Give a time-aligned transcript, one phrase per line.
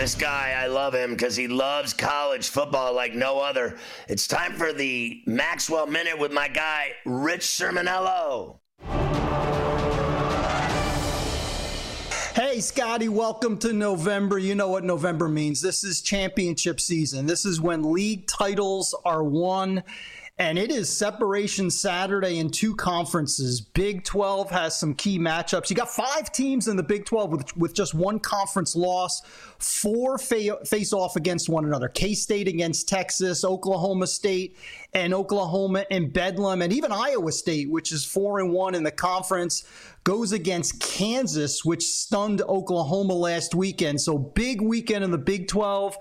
[0.00, 3.76] This guy, I love him because he loves college football like no other.
[4.08, 8.60] It's time for the Maxwell Minute with my guy, Rich Cirminiello.
[12.34, 14.38] Hey, Scotty, welcome to November.
[14.38, 15.60] You know what November means.
[15.60, 17.26] This is championship season.
[17.26, 19.82] This is when league titles are won
[20.40, 23.60] and it is separation Saturday in two conferences.
[23.60, 25.68] Big 12 has some key matchups.
[25.68, 29.20] You got five teams in the Big 12 with, with just one conference loss,
[29.58, 31.88] four fa- face off against one another.
[31.88, 34.56] K State against Texas, Oklahoma State,
[34.94, 38.90] and Oklahoma and Bedlam, and even Iowa State, which is four and one in the
[38.90, 39.64] conference,
[40.04, 44.00] goes against Kansas, which stunned Oklahoma last weekend.
[44.00, 45.98] So big weekend in the Big 12.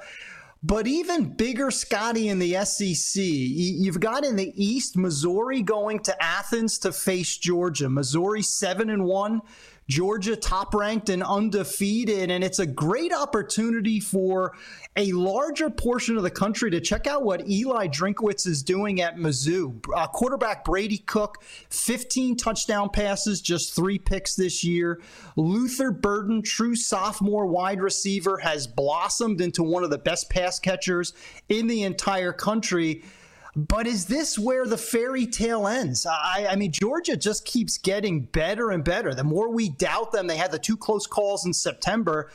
[0.61, 6.21] But even bigger, Scotty, in the SEC, you've got in the East Missouri going to
[6.21, 7.89] Athens to face Georgia.
[7.89, 9.41] Missouri seven and one,
[9.89, 12.29] Georgia top ranked and undefeated.
[12.29, 14.53] And it's a great opportunity for
[14.95, 19.17] a larger portion of the country to check out what Eli Drinkwitz is doing at
[19.17, 19.83] Mizzou.
[19.95, 25.01] Uh, quarterback Brady Cook, 15 touchdown passes, just three picks this year.
[25.35, 31.13] Luther Burden, true sophomore wide receiver, has blossomed into one of the best pass catchers
[31.49, 33.03] in the entire country.
[33.67, 36.05] But is this where the fairy tale ends?
[36.05, 39.13] I, I, mean, Georgia just keeps getting better and better.
[39.13, 42.31] The more we doubt them, they had the two close calls in September.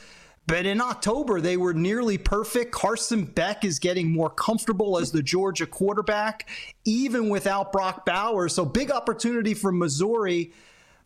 [0.47, 2.73] But in October, they were nearly perfect.
[2.73, 6.47] Carson Beck is getting more comfortable as the Georgia quarterback,
[6.85, 8.55] even without Brock Bowers.
[8.55, 10.53] So, big opportunity for Missouri.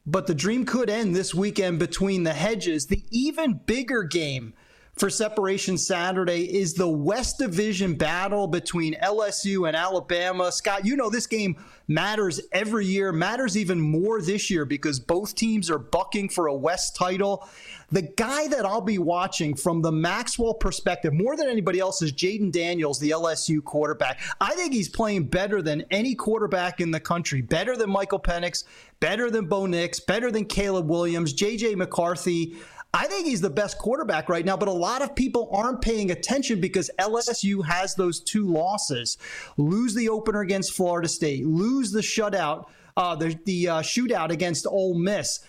[0.04, 2.86] But the dream could end this weekend between the hedges.
[2.86, 4.54] The even bigger game
[4.98, 10.50] for Separation Saturday is the West Division battle between LSU and Alabama.
[10.50, 15.34] Scott, you know this game matters every year, matters even more this year because both
[15.34, 17.48] teams are bucking for a West title.
[17.90, 22.12] The guy that I'll be watching from the Maxwell perspective more than anybody else is
[22.12, 24.20] Jayden Daniels, the LSU quarterback.
[24.40, 28.64] I think he's playing better than any quarterback in the country, better than Michael Penix,
[29.00, 32.56] better than Bo Nix, better than Caleb Williams, JJ McCarthy.
[32.94, 36.10] I think he's the best quarterback right now, but a lot of people aren't paying
[36.10, 39.18] attention because LSU has those two losses.
[39.58, 42.66] Lose the opener against Florida State, lose the shutout,
[42.96, 45.40] uh, the, the uh, shootout against Ole Miss.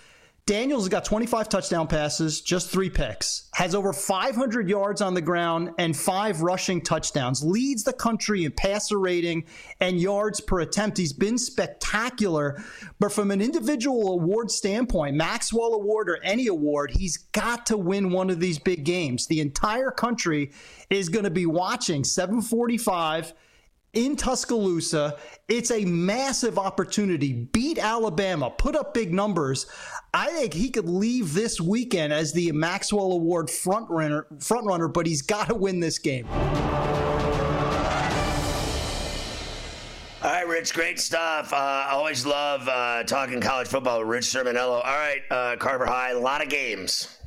[0.50, 5.22] Daniels has got 25 touchdown passes, just three picks, has over 500 yards on the
[5.22, 9.46] ground and five rushing touchdowns, leads the country in passer rating
[9.80, 10.98] and yards per attempt.
[10.98, 12.64] He's been spectacular.
[12.98, 18.10] But from an individual award standpoint, Maxwell Award or any award, he's got to win
[18.10, 19.28] one of these big games.
[19.28, 20.50] The entire country
[20.90, 23.36] is going to be watching 745
[23.94, 25.18] in Tuscaloosa.
[25.48, 27.34] It's a massive opportunity.
[27.34, 29.66] Beat Alabama, put up big numbers.
[30.14, 34.88] I think he could leave this weekend as the Maxwell Award front runner, front runner,
[34.88, 36.28] but he's got to win this game.
[40.22, 41.54] All right, Rich, great stuff.
[41.54, 44.84] Uh, I always love uh, talking college football with Rich Cirminiello.
[44.84, 47.18] All right, uh, Carver High, a lot of games.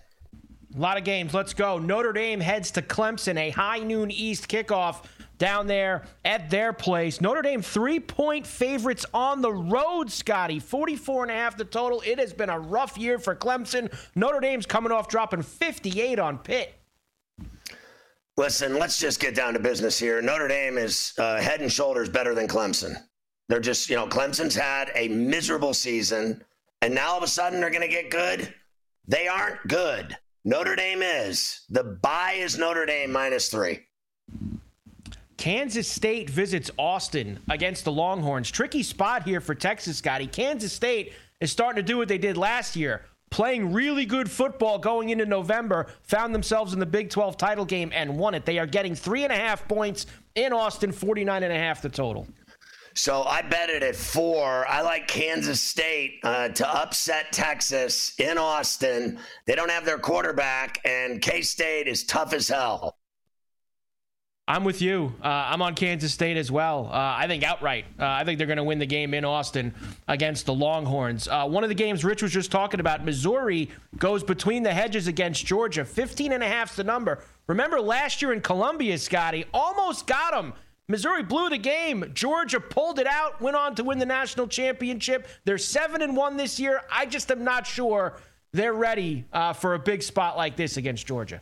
[0.75, 1.32] A lot of games.
[1.32, 1.78] Let's go.
[1.78, 5.04] Notre Dame heads to Clemson, a high noon East kickoff
[5.42, 7.20] down there at their place.
[7.20, 10.60] Notre Dame three point favorites on the road, Scotty.
[10.60, 12.00] 44 and a half the total.
[12.06, 13.92] It has been a rough year for Clemson.
[14.14, 16.72] Notre Dame's coming off dropping 58 on Pitt.
[18.36, 20.22] Listen, let's just get down to business here.
[20.22, 22.94] Notre Dame is uh, head and shoulders better than Clemson.
[23.48, 26.44] They're just, you know, Clemson's had a miserable season,
[26.82, 28.54] and now all of a sudden they're going to get good.
[29.08, 30.16] They aren't good.
[30.44, 31.62] Notre Dame is.
[31.68, 33.80] The buy is Notre Dame minus three.
[35.37, 38.50] Kansas State visits Austin against the Longhorns.
[38.50, 40.26] Tricky spot here for Texas, Scotty.
[40.26, 44.79] Kansas State is starting to do what they did last year, playing really good football
[44.79, 48.44] going into November, found themselves in the Big 12 title game and won it.
[48.44, 51.88] They are getting three and a half points in Austin, 49 and a half the
[51.88, 52.26] total.
[52.94, 54.67] So I bet it at four.
[54.69, 59.19] I like Kansas State uh, to upset Texas in Austin.
[59.46, 62.96] They don't have their quarterback, and K State is tough as hell.
[64.48, 65.14] I'm with you.
[65.22, 66.90] Uh, I'm on Kansas State as well.
[66.92, 67.84] Uh, I think outright.
[67.96, 69.72] Uh, I think they're going to win the game in Austin
[70.08, 71.28] against the Longhorns.
[71.28, 75.06] Uh, one of the games Rich was just talking about, Missouri goes between the hedges
[75.06, 75.84] against Georgia.
[75.84, 77.22] 15 and a half is the number.
[77.46, 80.54] Remember last year in Columbia, Scotty, almost got them.
[80.88, 82.10] Missouri blew the game.
[82.12, 85.28] Georgia pulled it out, went on to win the national championship.
[85.44, 86.82] They're 7 and 1 this year.
[86.90, 88.18] I just am not sure
[88.52, 91.40] they're ready uh, for a big spot like this against Georgia.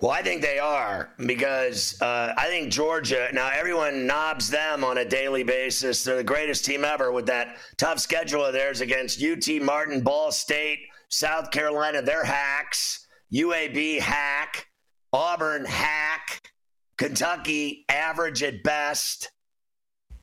[0.00, 4.96] Well, I think they are because uh, I think Georgia, now everyone knobs them on
[4.96, 6.02] a daily basis.
[6.02, 10.32] They're the greatest team ever with that tough schedule of theirs against UT Martin, Ball
[10.32, 10.80] State,
[11.10, 12.00] South Carolina.
[12.00, 13.06] They're hacks.
[13.30, 14.68] UAB, hack.
[15.12, 16.50] Auburn, hack.
[16.96, 19.30] Kentucky, average at best.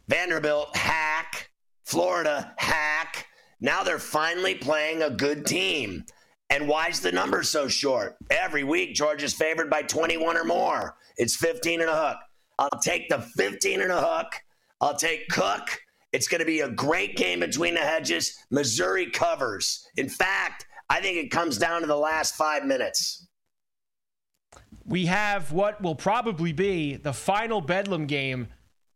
[0.07, 1.51] Vanderbilt, hack.
[1.85, 3.27] Florida, hack.
[3.61, 6.05] Now they're finally playing a good team.
[6.49, 8.15] And why is the number so short?
[8.31, 10.95] Every week, Georgia's favored by 21 or more.
[11.17, 12.17] It's 15 and a hook.
[12.59, 14.33] I'll take the 15 and a hook.
[14.79, 15.79] I'll take Cook.
[16.13, 18.37] It's going to be a great game between the hedges.
[18.49, 19.85] Missouri covers.
[19.97, 23.27] In fact, I think it comes down to the last five minutes.
[24.85, 28.47] We have what will probably be the final Bedlam game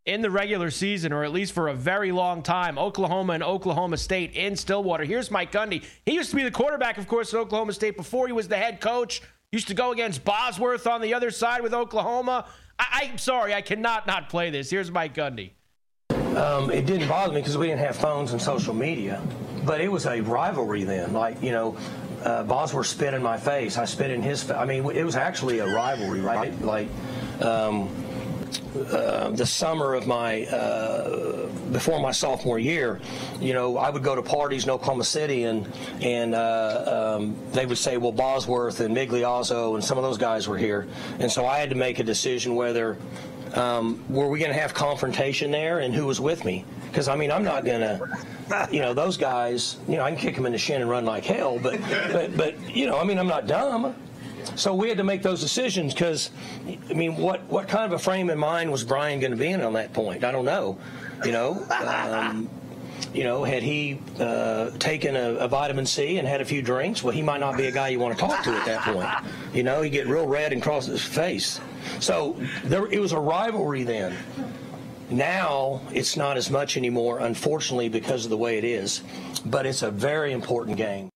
[0.06, 3.98] in the regular season, or at least for a very long time, Oklahoma and Oklahoma
[3.98, 5.04] State in Stillwater.
[5.04, 5.84] Here's Mike Gundy.
[6.06, 8.58] He used to be the quarterback, of course, at Oklahoma State before he was the
[8.58, 9.22] head coach.
[9.52, 12.48] Used to go against Bosworth on the other side with Oklahoma.
[12.80, 14.70] I, am sorry, I cannot not play this.
[14.70, 15.52] Here's Mike Gundy.
[16.10, 19.22] Um, it didn't bother me because we didn't have phones and social media,
[19.66, 21.12] but it was a rivalry then.
[21.14, 21.78] Like you know,
[22.24, 23.78] uh, Bosworth spit in my face.
[23.78, 24.42] I spit in his.
[24.42, 24.56] face.
[24.56, 26.60] I mean, it was actually a rivalry, right?
[26.62, 26.88] Like.
[27.42, 27.90] Um,
[28.92, 33.00] uh, the summer of my uh, before my sophomore year,
[33.40, 35.68] you know, I would go to parties in Oklahoma City, and
[36.02, 40.48] and uh, um, they would say, well, Bosworth and Migliazzo and some of those guys
[40.48, 40.88] were here,
[41.20, 42.98] and so I had to make a decision whether
[43.54, 46.66] um, were we going to have confrontation there, and who was with me.
[46.88, 49.78] Because I mean, I'm not going to, you know, those guys.
[49.88, 51.80] You know, I can kick them in the shin and run like hell, but
[52.12, 53.96] but but you know, I mean, I'm not dumb.
[54.56, 56.30] So we had to make those decisions because,
[56.90, 59.48] I mean, what, what kind of a frame of mind was Brian going to be
[59.48, 60.24] in on that point?
[60.24, 60.78] I don't know.
[61.24, 62.50] You know, um,
[63.14, 67.04] you know, had he uh, taken a, a, vitamin C and had a few drinks,
[67.04, 69.10] well, he might not be a guy you want to talk to at that point.
[69.54, 71.60] You know, he get real red and cross his face.
[72.00, 74.16] So there, it was a rivalry then.
[75.10, 79.04] Now it's not as much anymore, unfortunately, because of the way it is.
[79.46, 81.10] But it's a very important game.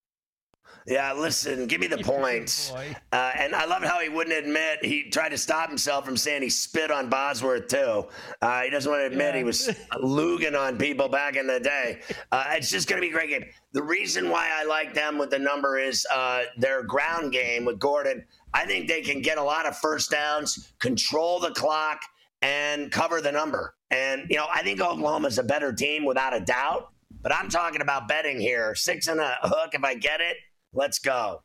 [0.86, 2.72] Yeah, listen, give me the points.
[3.12, 6.42] Uh, and I love how he wouldn't admit he tried to stop himself from saying
[6.42, 8.06] he spit on Bosworth too.
[8.40, 9.38] Uh, he doesn't want to admit yeah.
[9.38, 12.00] he was luging on people back in the day.
[12.30, 13.44] Uh, it's just going to be a great game.
[13.72, 17.80] The reason why I like them with the number is uh, their ground game with
[17.80, 18.24] Gordon.
[18.54, 22.00] I think they can get a lot of first downs, control the clock,
[22.42, 23.74] and cover the number.
[23.90, 26.90] And you know, I think Oklahoma's a better team without a doubt.
[27.22, 28.74] But I'm talking about betting here.
[28.76, 30.36] Six and a hook if I get it.
[30.76, 31.42] Let's go.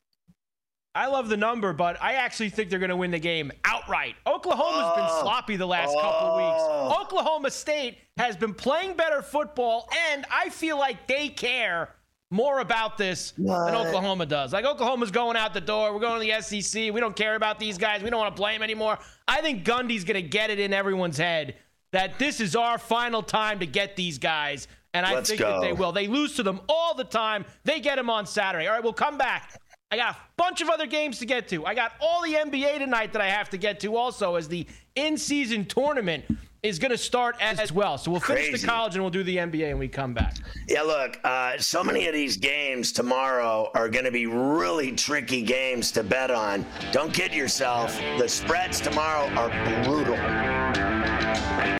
[0.93, 4.15] I love the number, but I actually think they're going to win the game outright.
[4.27, 6.01] Oklahoma's oh, been sloppy the last oh.
[6.01, 7.01] couple weeks.
[7.01, 11.95] Oklahoma State has been playing better football, and I feel like they care
[12.29, 13.67] more about this what?
[13.67, 14.51] than Oklahoma does.
[14.51, 15.93] Like Oklahoma's going out the door.
[15.93, 16.93] We're going to the SEC.
[16.93, 18.03] We don't care about these guys.
[18.03, 18.99] We don't want to play them anymore.
[19.27, 21.55] I think Gundy's going to get it in everyone's head
[21.91, 24.67] that this is our final time to get these guys.
[24.93, 25.49] And I Let's think go.
[25.49, 25.91] that they will.
[25.91, 27.45] They lose to them all the time.
[27.63, 28.67] They get them on Saturday.
[28.67, 29.57] All right, we'll come back.
[29.89, 31.65] I got a bunch of other games to get to.
[31.65, 34.65] I got all the NBA tonight that I have to get to also as the
[34.95, 36.25] in season tournament
[36.63, 37.97] is going to start as, well.
[37.97, 38.65] So we'll finish Crazy.
[38.65, 40.35] the college and we'll do the NBA and we come back.
[40.67, 45.41] Yeah, look, uh, so many of these games tomorrow are going to be really tricky
[45.41, 46.65] games to bet on.
[46.91, 47.99] Don't kid yourself.
[48.19, 51.79] The spreads tomorrow are brutal.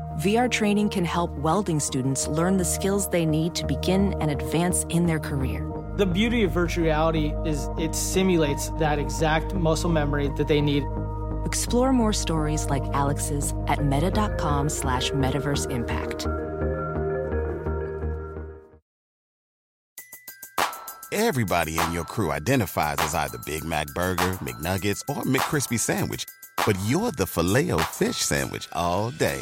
[0.21, 4.83] VR training can help welding students learn the skills they need to begin and advance
[4.89, 5.67] in their career.
[5.95, 10.83] The beauty of virtual reality is it simulates that exact muscle memory that they need.
[11.43, 16.27] Explore more stories like Alex's at meta.com slash metaverse impact.
[21.11, 26.25] Everybody in your crew identifies as either Big Mac Burger, McNuggets, or McCrispy Sandwich,
[26.63, 29.41] but you're the filet fish Sandwich all day.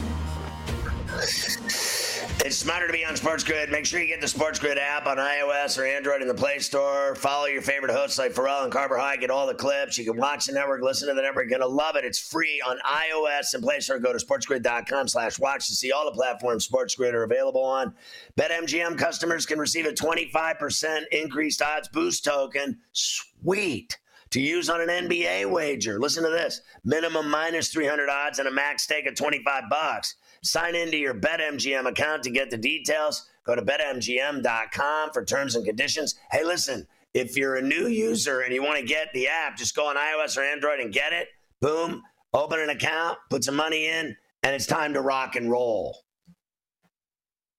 [2.43, 3.69] It's smarter to be on Sports Grid.
[3.69, 6.57] Make sure you get the Sports Grid app on iOS or Android in the Play
[6.57, 7.13] Store.
[7.13, 9.15] Follow your favorite hosts like Ferrall and Carver High.
[9.17, 9.95] Get all the clips.
[9.99, 11.51] You can watch the network, listen to the network.
[11.51, 12.03] You're to love it.
[12.03, 13.99] It's free on iOS and Play Store.
[13.99, 17.93] Go to sportsgrid.com slash watch to see all the platforms Sports Grid are available on.
[18.37, 22.79] BetMGM customers can receive a 25% increased odds boost token.
[22.91, 23.99] Sweet
[24.31, 25.99] to use on an NBA wager.
[25.99, 26.61] Listen to this.
[26.83, 30.15] Minimum minus 300 odds and a max stake of 25 bucks.
[30.43, 33.29] Sign into your BetMGM account to get the details.
[33.45, 36.15] Go to betmgm.com for terms and conditions.
[36.31, 39.75] Hey, listen, if you're a new user and you want to get the app, just
[39.75, 41.27] go on iOS or Android and get it.
[41.59, 42.01] Boom,
[42.33, 45.97] open an account, put some money in, and it's time to rock and roll.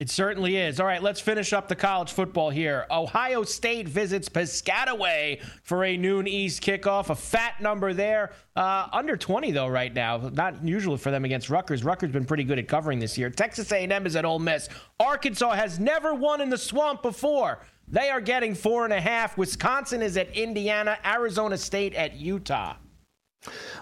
[0.02, 0.80] It certainly is.
[0.80, 2.86] All right, let's finish up the college football here.
[2.90, 7.08] Ohio State visits Piscataway for a noon East kickoff.
[7.10, 8.32] A fat number there.
[8.56, 10.16] Uh, under 20 though right now.
[10.16, 11.84] Not usual for them against Rutgers.
[11.84, 13.30] Rutgers been pretty good at covering this year.
[13.30, 14.68] Texas A&M is at Ole Miss.
[14.98, 17.60] Arkansas has never won in the swamp before.
[17.86, 19.38] They are getting four and a half.
[19.38, 20.98] Wisconsin is at Indiana.
[21.06, 22.74] Arizona State at Utah.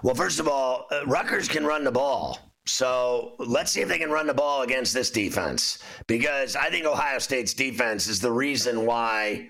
[0.02, 2.49] Well, first of all, uh, Rutgers can run the ball.
[2.66, 6.86] So let's see if they can run the ball against this defense because I think
[6.86, 9.48] Ohio State's defense is the reason why,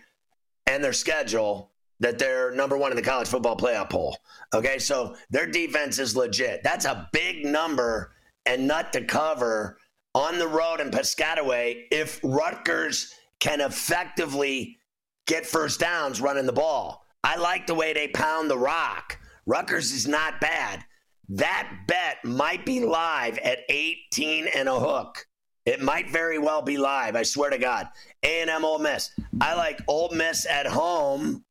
[0.66, 4.16] and their schedule, that they're number one in the college football playoff poll.
[4.54, 6.62] Okay, so their defense is legit.
[6.62, 8.12] That's a big number
[8.46, 9.76] and nut to cover
[10.14, 14.78] on the road in Piscataway if Rutgers can effectively
[15.26, 17.04] get first downs running the ball.
[17.22, 19.18] I like the way they pound the rock.
[19.46, 20.84] Rutgers is not bad.
[21.30, 25.26] That bet might be live at 18 and a hook.
[25.64, 27.14] It might very well be live.
[27.14, 27.86] I swear to God.
[28.24, 29.10] A&M Ole Miss.
[29.40, 31.44] I like Ole Miss at home.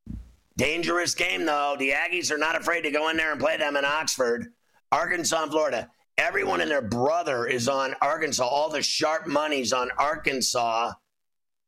[0.57, 1.77] Dangerous game though.
[1.79, 4.47] The Aggies are not afraid to go in there and play them in Oxford.
[4.91, 5.89] Arkansas and Florida.
[6.17, 8.45] Everyone and their brother is on Arkansas.
[8.45, 10.91] All the sharp money's on Arkansas.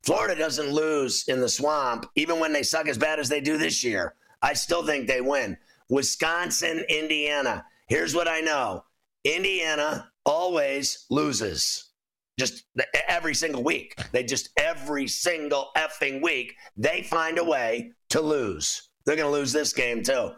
[0.04, 3.58] Florida doesn't lose in the swamp, even when they suck as bad as they do
[3.58, 4.16] this year.
[4.42, 5.58] I still think they win.
[5.88, 7.64] Wisconsin, Indiana.
[7.92, 8.86] Here's what I know
[9.26, 11.90] Indiana always loses.
[12.40, 12.64] Just
[13.10, 14.00] every single week.
[14.14, 18.92] They just every single effing week, they find a way to lose.
[19.06, 20.32] They're going to lose this game too.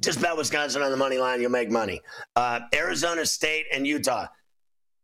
[0.00, 2.00] Just bet Wisconsin on the money line, you'll make money.
[2.36, 4.28] Uh, Arizona State and Utah.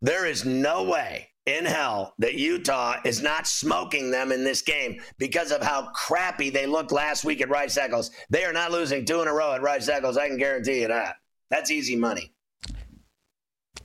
[0.00, 5.00] There is no way in hell that Utah is not smoking them in this game
[5.19, 8.12] because of how crappy they looked last week at Rice Eccles.
[8.31, 10.17] They are not losing two in a row at Rice Eccles.
[10.17, 11.17] I can guarantee you that.
[11.50, 12.33] That's easy money.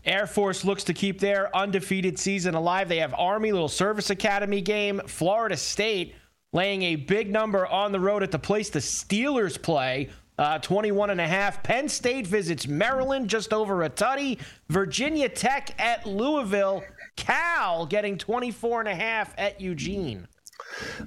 [0.05, 2.89] Air Force looks to keep their undefeated season alive.
[2.89, 5.01] They have Army, little service academy game.
[5.07, 6.15] Florida State
[6.51, 10.09] laying a big number on the road at the place the Steelers play.
[10.37, 11.61] Uh, 21 and a half.
[11.63, 14.39] Penn State visits Maryland just over a tutty.
[14.67, 16.83] Virginia Tech at Louisville.
[17.15, 20.27] Cal getting 24 and a half at Eugene.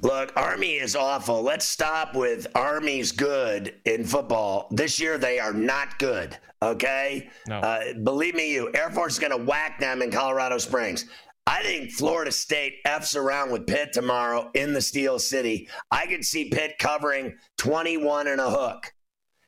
[0.02, 1.42] Look, Army is awful.
[1.42, 4.68] Let's stop with Army's good in football.
[4.70, 6.38] This year, they are not good.
[6.62, 7.28] Okay?
[7.46, 7.58] No.
[7.58, 8.70] Uh, believe me, you.
[8.75, 11.06] Air Force is going to whack them in Colorado Springs.
[11.46, 15.68] I think Florida State F's around with Pitt tomorrow in the Steel City.
[15.92, 18.92] I could see Pitt covering 21 and a hook.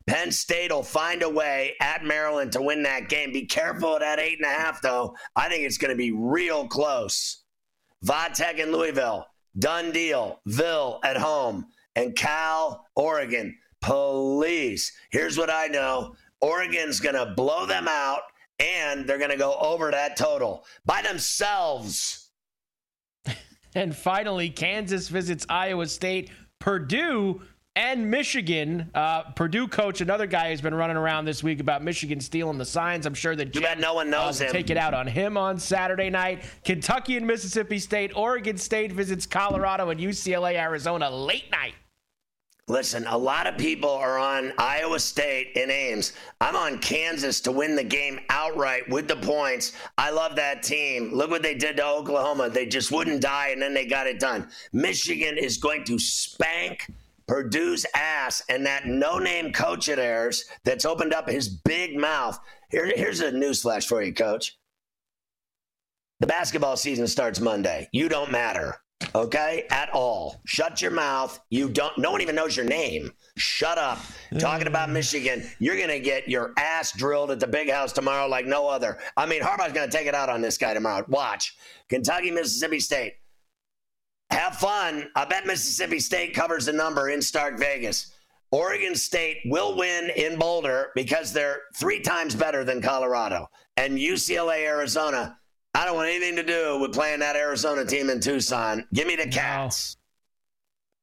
[0.07, 3.33] Penn State will find a way at Maryland to win that game.
[3.33, 5.15] Be careful at that eight and a half, though.
[5.37, 7.43] I think it's going to be real close.
[8.07, 9.27] Vatech in Louisville,
[9.59, 10.41] done deal.
[10.47, 13.59] Ville at home, and Cal, Oregon.
[13.81, 14.93] Police.
[15.11, 18.23] Here's what I know Oregon's going to blow them out,
[18.59, 22.31] and they're going to go over that total by themselves.
[23.75, 26.31] And finally, Kansas visits Iowa State.
[26.59, 27.43] Purdue
[27.77, 28.91] and Michigan.
[28.95, 32.65] Uh, Purdue coach, another guy who's been running around this week about Michigan stealing the
[32.65, 33.07] signs.
[33.07, 34.53] I'm sure that bad no one knows uh, him.
[34.53, 36.43] Take it out on him on Saturday night.
[36.65, 38.17] Kentucky and Mississippi State.
[38.17, 41.75] Oregon State visits Colorado and UCLA, Arizona late night.
[42.69, 46.13] Listen, a lot of people are on Iowa State in Ames.
[46.43, 49.73] I'm on Kansas to win the game outright with the points.
[49.97, 51.15] I love that team.
[51.15, 52.51] Look what they did to Oklahoma.
[52.51, 54.51] They just wouldn't die, and then they got it done.
[54.75, 56.93] Michigan is going to spank
[57.27, 62.39] Purdue's ass, and that no name coach of theirs that's opened up his big mouth.
[62.71, 64.59] Here, here's a newsflash for you, coach.
[66.21, 67.89] The basketball season starts Monday.
[67.93, 68.79] You don't matter
[69.15, 69.67] okay?
[69.71, 70.41] At all.
[70.47, 71.39] Shut your mouth.
[71.51, 73.13] You don't no one even knows your name.
[73.37, 73.99] Shut up.
[74.39, 74.93] Talking about uh.
[74.93, 78.99] michigan you're gonna get your ass drilled at the big house tomorrow like no other.
[79.17, 81.05] I mean harbaugh's gonna take it out on this guy tomorrow.
[81.09, 81.57] Watch.
[81.89, 83.15] Kentucky mississippi state.
[84.31, 85.09] Have fun.
[85.17, 88.13] I bet mississippi state covers the number in stark vegas.
[88.51, 93.49] Oregon state will win in boulder because they're three times better than colorado.
[93.77, 95.39] And ucla arizona
[95.75, 98.87] I don't want anything to do with playing that Arizona team in Tucson.
[98.93, 99.97] Give me the Cats.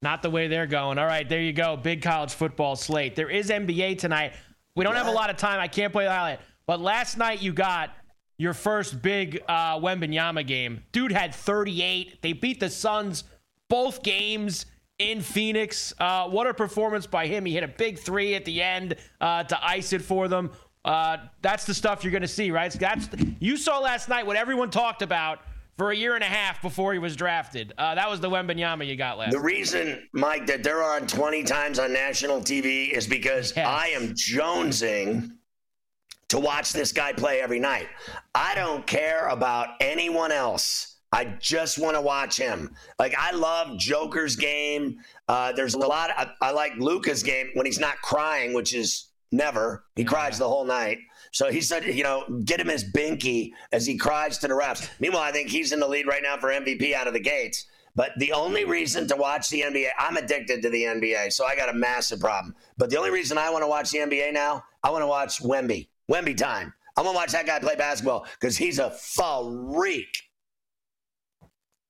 [0.02, 0.10] No.
[0.10, 0.98] Not the way they're going.
[0.98, 1.78] All right, there you go.
[1.78, 3.16] Big college football slate.
[3.16, 4.34] There is NBA tonight.
[4.76, 5.04] We don't what?
[5.04, 5.60] have a lot of time.
[5.60, 6.40] I can't play the highlight.
[6.68, 7.92] But last night you got
[8.38, 10.84] your first big uh, Wembanyama game.
[10.92, 12.22] Dude had 38.
[12.22, 13.24] They beat the Suns
[13.70, 14.66] both games
[15.00, 15.94] in Phoenix.
[16.00, 17.46] Uh, what a performance by him.
[17.46, 20.52] He hit a big three at the end uh, to ice it for them.
[20.86, 22.72] Uh, that's the stuff you're going to see, right?
[22.72, 25.40] That's you saw last night what everyone talked about
[25.78, 27.74] for a year and a half before he was drafted.
[27.78, 29.32] Uh, that was the Wembanyama you got last.
[29.32, 33.68] The reason, Mike, that they're on 20 times on national TV is because yes.
[33.68, 35.32] I am jonesing
[36.30, 37.88] to watch this guy play every night.
[38.36, 40.98] I don't care about anyone else.
[41.12, 42.76] I just want to watch him.
[43.00, 45.00] Like I love Joker's game.
[45.28, 46.12] Uh, there's a lot.
[46.12, 49.86] Of, I, I like Luka's game when he's not crying, which is Never.
[49.96, 50.08] He yeah.
[50.08, 51.00] cries the whole night.
[51.32, 54.90] So he said, you know, get him his binky as he cries to the refs.
[55.00, 57.66] Meanwhile, I think he's in the lead right now for MVP out of the gates.
[57.96, 61.56] But the only reason to watch the NBA, I'm addicted to the NBA, so I
[61.56, 62.54] got a massive problem.
[62.78, 65.42] But the only reason I want to watch the NBA now, I want to watch
[65.42, 65.88] Wemby.
[66.12, 66.74] Wemby time.
[66.98, 70.24] I'm gonna watch that guy play basketball because he's a freak.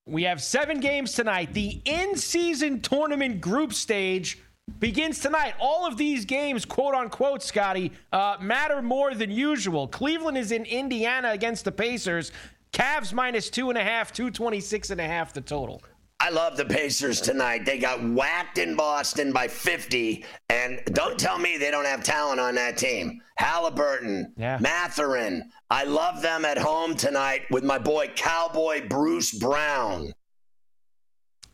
[0.07, 1.53] We have seven games tonight.
[1.53, 4.39] The in-season tournament group stage
[4.79, 5.55] begins tonight.
[5.59, 9.87] All of these games, quote unquote, Scotty, uh, matter more than usual.
[9.87, 12.31] Cleveland is in Indiana against the Pacers.
[12.71, 15.81] Cavs minus two and a half, 226 and a half the total.
[16.19, 17.65] I love the Pacers tonight.
[17.65, 22.39] They got whacked in Boston by 50, and don't tell me they don't have talent
[22.39, 23.21] on that team.
[23.37, 24.57] Halliburton, yeah.
[24.61, 25.49] Mathurin.
[25.69, 30.13] I love them at home tonight with my boy Cowboy Bruce Brown.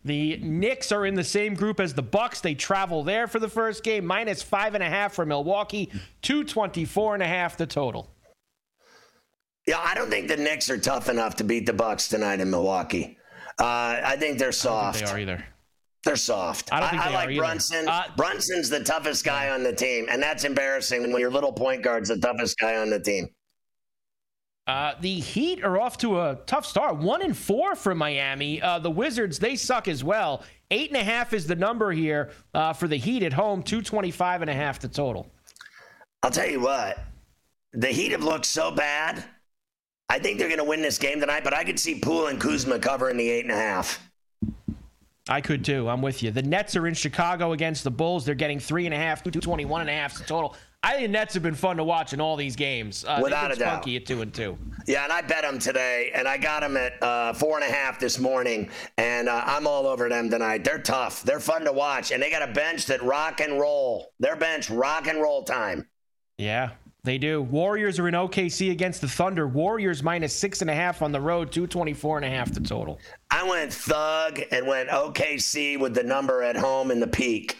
[0.03, 2.41] The Knicks are in the same group as the Bucks.
[2.41, 6.43] They travel there for the first game, minus five and a half for Milwaukee, two
[6.43, 8.09] twenty four and a half the total.
[9.67, 12.49] Yeah, I don't think the Knicks are tough enough to beat the Bucks tonight in
[12.49, 13.17] Milwaukee.
[13.59, 14.97] Uh, I think they're soft.
[14.97, 15.45] Think they are either.
[16.03, 16.73] They're soft.
[16.73, 17.87] I don't think I, I like Brunson.
[17.87, 21.83] Uh, Brunson's the toughest guy on the team, and that's embarrassing when your little point
[21.83, 23.29] guard's the toughest guy on the team.
[24.71, 26.95] Uh, the Heat are off to a tough start.
[26.95, 28.61] One and four for Miami.
[28.61, 30.43] Uh, the Wizards, they suck as well.
[30.71, 34.43] Eight and a half is the number here uh, for the Heat at home, 225
[34.43, 35.29] and a half the total.
[36.23, 36.97] I'll tell you what,
[37.73, 39.25] the Heat have looked so bad.
[40.07, 42.39] I think they're going to win this game tonight, but I could see Poole and
[42.39, 43.99] Kuzma covering the eight and a half.
[45.27, 45.89] I could too.
[45.89, 46.31] I'm with you.
[46.31, 48.23] The Nets are in Chicago against the Bulls.
[48.23, 50.55] They're getting three and a half, 221 and a half total.
[50.83, 53.05] I think the Nets have been fun to watch in all these games.
[53.05, 53.75] Uh, Without a doubt.
[53.75, 54.57] Funky at two and two.
[54.87, 57.71] Yeah, and I bet them today, and I got them at uh, four and a
[57.71, 60.63] half this morning, and uh, I'm all over them tonight.
[60.63, 61.21] They're tough.
[61.21, 64.11] They're fun to watch, and they got a bench that rock and roll.
[64.19, 65.87] Their bench rock and roll time.
[66.39, 66.71] Yeah,
[67.03, 67.43] they do.
[67.43, 69.47] Warriors are in OKC against the Thunder.
[69.47, 72.99] Warriors minus six and a half on the road, 224 and a half the total.
[73.29, 77.57] I went thug and went OKC with the number at home in the peak.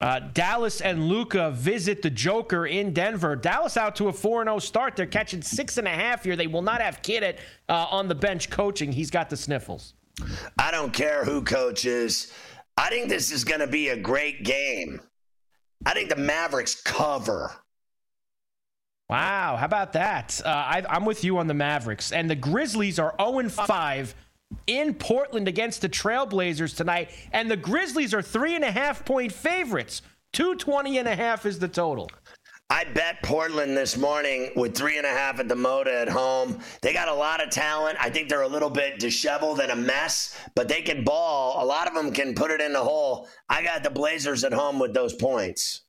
[0.00, 3.34] Uh, Dallas and Luka visit the Joker in Denver.
[3.34, 4.94] Dallas out to a 4 0 start.
[4.94, 6.36] They're catching six and a half here.
[6.36, 8.92] They will not have Kidd uh, on the bench coaching.
[8.92, 9.94] He's got the sniffles.
[10.56, 12.32] I don't care who coaches.
[12.76, 15.00] I think this is going to be a great game.
[15.84, 17.52] I think the Mavericks cover.
[19.08, 20.40] Wow, how about that?
[20.44, 22.12] Uh, I, I'm with you on the Mavericks.
[22.12, 24.14] And the Grizzlies are 0 5
[24.68, 27.10] in Portland against the Trailblazers tonight.
[27.32, 30.02] And the Grizzlies are three and a half point favorites.
[30.34, 32.10] 220 and a half is the total.
[32.70, 36.60] I bet Portland this morning with three and a half at the Moda at home.
[36.82, 37.96] They got a lot of talent.
[37.98, 41.64] I think they're a little bit disheveled and a mess, but they can ball.
[41.64, 43.26] A lot of them can put it in the hole.
[43.48, 45.87] I got the Blazers at home with those points.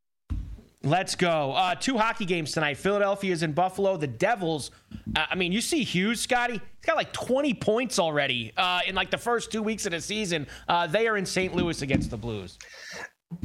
[0.84, 1.52] Let's go.
[1.52, 2.78] Uh, two hockey games tonight.
[2.78, 3.98] Philadelphia is in Buffalo.
[3.98, 4.72] The Devils.
[5.14, 6.54] Uh, I mean, you see Hughes, Scotty.
[6.54, 10.00] He's got like 20 points already uh, in like the first two weeks of the
[10.00, 10.48] season.
[10.70, 11.54] Uh, they are in St.
[11.54, 12.58] Louis against the Blues.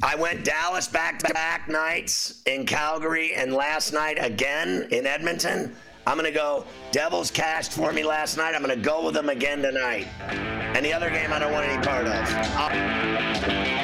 [0.03, 5.75] I went Dallas back to back nights in Calgary and last night again in Edmonton.
[6.07, 8.55] I'm going to go Devils cashed for me last night.
[8.55, 10.07] I'm going to go with them again tonight.
[10.21, 12.15] And the other game I don't want any part of.
[12.57, 13.84] I'll-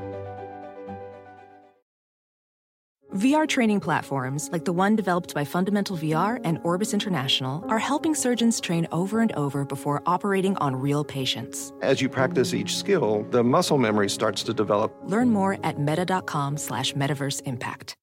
[3.15, 8.15] VR training platforms, like the one developed by Fundamental VR and Orbis International, are helping
[8.15, 11.73] surgeons train over and over before operating on real patients.
[11.81, 14.95] As you practice each skill, the muscle memory starts to develop.
[15.03, 17.95] Learn more at meta.com slash metaverse impact.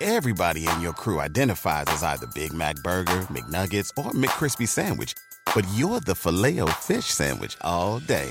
[0.00, 5.14] Everybody in your crew identifies as either Big Mac Burger, McNuggets, or McCrispy Sandwich.
[5.52, 8.30] But you're the Filet-O-Fish Sandwich all day.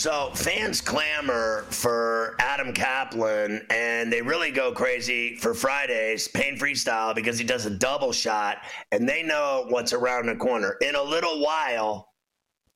[0.00, 7.14] So fans clamor for Adam Caplan, and they really go crazy for Fridays, Pain Freestyle,
[7.14, 10.78] because he does a double shot, and they know what's around the corner.
[10.80, 12.14] In a little while,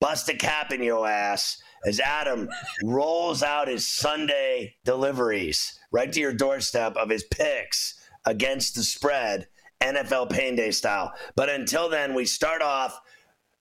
[0.03, 1.57] bust a cap in your ass
[1.87, 2.47] as Adam
[2.83, 9.47] rolls out his Sunday deliveries right to your doorstep of his picks against the spread,
[9.81, 11.11] NFL Pain Day style.
[11.37, 13.01] But until then, we start off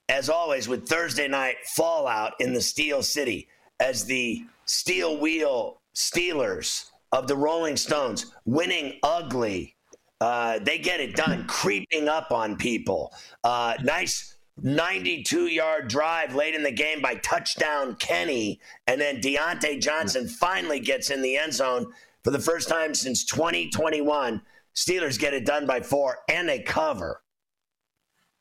[0.10, 3.48] as always, with Thursday night fallout in the Steel City
[3.84, 9.76] as the steel wheel Steelers of the Rolling Stones winning ugly.
[10.22, 13.14] Uh, they get it done, creeping up on people.
[13.44, 18.60] Uh, nice 92 yard drive late in the game by touchdown Kenny.
[18.88, 21.92] And then Diontae Johnson finally gets in the end zone
[22.24, 24.42] for the first time since 2021.
[24.76, 27.23] Steelers get it done by four and they cover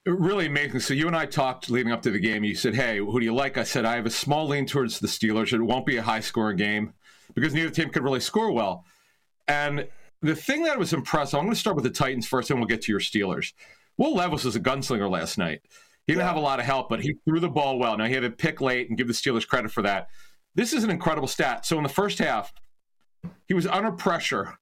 [0.07, 0.81] really amazing.
[0.81, 2.45] So you and I talked leading up to the game.
[2.45, 4.99] You said, "Hey, who do you like?" I said, "I have a small lean towards
[4.99, 5.53] the Steelers.
[5.53, 6.95] It won't be a high-scoring game
[7.35, 8.85] because neither team could really score well."
[9.49, 9.88] And
[10.21, 12.69] the thing that was impressive, I'm going to start with the Titans first, and we'll
[12.69, 13.53] get to your Steelers.
[13.97, 15.61] Will Levis was a gunslinger last night.
[16.07, 16.29] He didn't yeah.
[16.29, 17.97] have a lot of help, but he threw the ball well.
[17.97, 20.09] Now he had a pick late, and give the Steelers credit for that.
[20.55, 21.65] This is an incredible stat.
[21.65, 22.53] So in the first half,
[23.47, 24.59] he was under pressure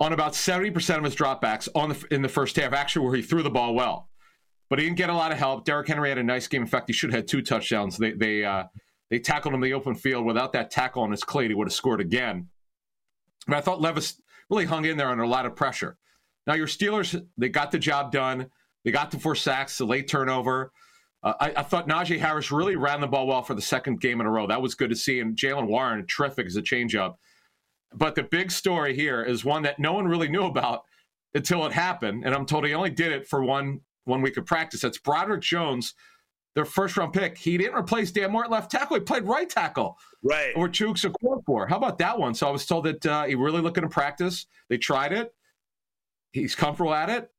[0.00, 3.22] on about 70% of his dropbacks on the, in the first half, actually, where he
[3.22, 4.08] threw the ball well
[4.70, 5.64] but he didn't get a lot of help.
[5.64, 6.62] Derrick Henry had a nice game.
[6.62, 7.96] In fact, he should have had two touchdowns.
[7.96, 8.64] They they uh,
[9.10, 10.24] they tackled him in the open field.
[10.24, 12.48] Without that tackle on his clay, he would have scored again.
[13.46, 15.96] But I thought Levis really hung in there under a lot of pressure.
[16.46, 18.50] Now your Steelers, they got the job done.
[18.84, 20.72] They got the four sacks, the late turnover.
[21.22, 24.20] Uh, I, I, thought Najee Harris really ran the ball well for the second game
[24.20, 24.46] in a row.
[24.46, 25.20] That was good to see.
[25.20, 27.14] And Jaylen Warren, terrific as a changeup.
[27.94, 30.82] But the big story here is one that no one really knew about
[31.34, 32.24] until it happened.
[32.24, 34.80] And I'm told he only did it for one one week of practice.
[34.80, 35.94] That's Broderick Jones,
[36.54, 37.36] their first round pick.
[37.36, 38.96] He didn't replace Dan Martin left tackle.
[38.96, 39.98] He played right tackle.
[40.22, 40.52] Right.
[40.56, 41.04] Or Chukes
[41.46, 41.66] for.
[41.66, 42.34] How about that one?
[42.34, 44.46] So I was told that uh, he really looking to practice.
[44.68, 45.34] They tried it.
[46.32, 47.30] He's comfortable at it,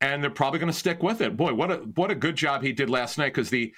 [0.00, 1.36] and they're probably going to stick with it.
[1.36, 3.72] Boy, what a what a good job he did last night because the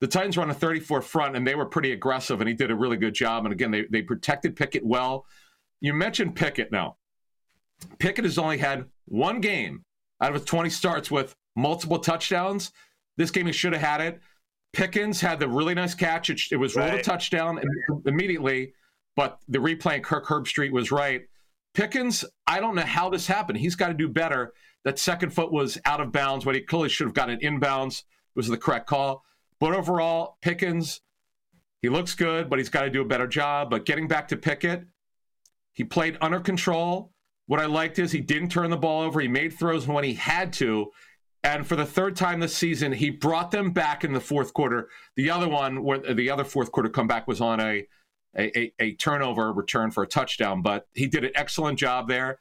[0.00, 2.70] the Titans were on a 34 front and they were pretty aggressive, and he did
[2.70, 3.44] a really good job.
[3.44, 5.26] And again, they they protected Pickett well.
[5.80, 6.96] You mentioned Pickett now.
[7.98, 9.84] Pickett has only had one game
[10.20, 12.72] out of his 20 starts with multiple touchdowns.
[13.16, 14.20] This game he should have had it.
[14.72, 16.30] Pickens had the really nice catch.
[16.30, 17.60] It, it was rolled a touchdown
[18.06, 18.74] immediately,
[19.16, 21.22] but the replay in Kirk Herbstreit was right.
[21.74, 23.58] Pickens, I don't know how this happened.
[23.58, 24.52] He's got to do better.
[24.84, 28.00] That second foot was out of bounds when he clearly should have gotten inbounds.
[28.00, 29.24] It was the correct call.
[29.58, 31.00] But overall, Pickens,
[31.82, 33.70] he looks good, but he's got to do a better job.
[33.70, 34.84] But getting back to Pickett,
[35.72, 37.12] he played under control.
[37.46, 39.20] What I liked is he didn't turn the ball over.
[39.20, 40.90] He made throws when he had to.
[41.44, 44.88] And for the third time this season, he brought them back in the fourth quarter.
[45.16, 47.86] The other one, where the other fourth quarter comeback was on a,
[48.36, 50.62] a, a, turnover return for a touchdown.
[50.62, 52.40] But he did an excellent job there.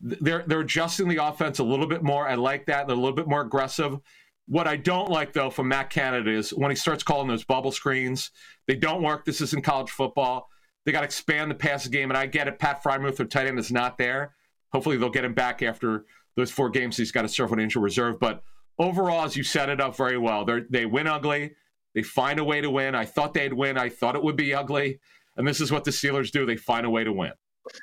[0.00, 2.28] They're they're adjusting the offense a little bit more.
[2.28, 2.86] I like that.
[2.86, 3.98] They're a little bit more aggressive.
[4.46, 7.72] What I don't like though from Matt Canada is when he starts calling those bubble
[7.72, 8.30] screens.
[8.66, 9.24] They don't work.
[9.24, 10.48] This isn't college football.
[10.84, 12.58] They got to expand the passing game, and I get it.
[12.58, 14.34] Pat Freiermuth, their tight end, is not there.
[14.72, 16.06] Hopefully, they'll get him back after
[16.38, 16.96] those four games.
[16.96, 18.18] He's got to serve on injury reserve.
[18.20, 18.42] But
[18.78, 21.52] overall, as you set it up very well, they win ugly.
[21.94, 22.94] They find a way to win.
[22.94, 23.76] I thought they'd win.
[23.76, 25.00] I thought it would be ugly,
[25.36, 26.46] and this is what the Steelers do.
[26.46, 27.32] They find a way to win.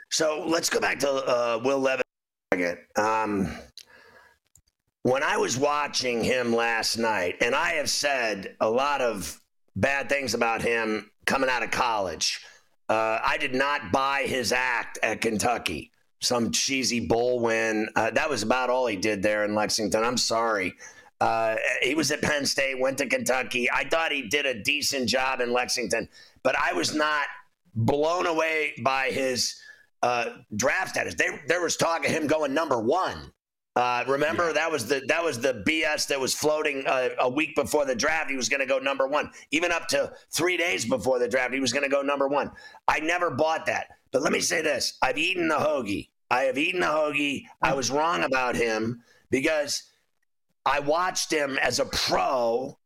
[0.09, 2.03] So let's go back to uh, Will Levis.
[2.95, 3.51] Um,
[5.03, 9.39] when I was watching him last night, and I have said a lot of
[9.75, 12.39] bad things about him coming out of college,
[12.87, 15.91] uh, I did not buy his act at Kentucky.
[16.25, 17.87] Some cheesy bowl win.
[17.95, 20.03] Uh, that was about all he did there in Lexington.
[20.03, 20.75] I'm sorry.
[21.21, 23.69] Uh, he was at Penn State, went to Kentucky.
[23.71, 26.09] I thought he did a decent job in Lexington,
[26.43, 27.25] but I was not
[27.73, 29.55] blown away by his
[30.03, 31.15] uh, draft status.
[31.15, 33.31] There, there was talk of him going number one.
[33.75, 37.55] Uh, remember that was the that was the BS that was floating uh, a week
[37.55, 38.29] before the draft.
[38.29, 41.53] He was going to go number one, even up to three days before the draft.
[41.53, 42.51] He was going to go number one.
[42.87, 43.87] I never bought that.
[44.13, 46.07] But let me say this: I've eaten the hoagie.
[46.29, 47.43] I have eaten the hoagie.
[47.61, 49.83] I was wrong about him because
[50.65, 52.77] I watched him as a pro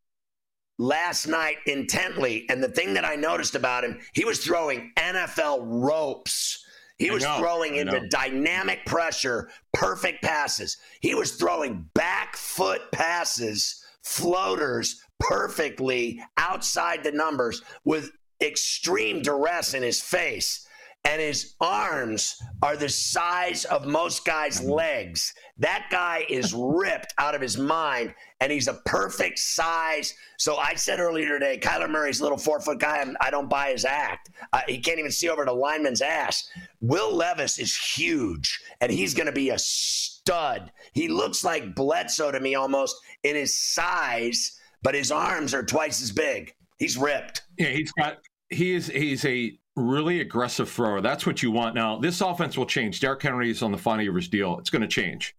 [0.78, 5.60] last night intently, and the thing that I noticed about him, he was throwing NFL
[5.62, 6.66] ropes.
[6.98, 10.78] He was know, throwing into dynamic pressure, perfect passes.
[11.00, 19.84] He was throwing back foot passes, floaters perfectly outside the numbers with extreme duress in
[19.84, 20.68] his face.
[21.10, 25.34] And his arms are the size of most guys' legs.
[25.58, 30.14] That guy is ripped out of his mind, and he's a perfect size.
[30.38, 33.00] So I said earlier today, Kyler Murray's a little four foot guy.
[33.00, 34.30] I'm, I don't buy his act.
[34.54, 36.48] Uh, he can't even see over the lineman's ass.
[36.80, 40.72] Will Levis is huge, and he's going to be a stud.
[40.94, 46.04] He looks like Bledsoe to me almost in his size, but his arms are twice
[46.04, 46.54] as big.
[46.78, 47.42] He's ripped.
[47.58, 48.18] Yeah, he's got
[48.50, 51.02] he is he's a really aggressive thrower.
[51.02, 51.76] That's what you want.
[51.76, 53.00] Now, this offense will change.
[53.00, 54.58] Derrick Henry is on the final year of his deal.
[54.60, 55.36] It's going to change.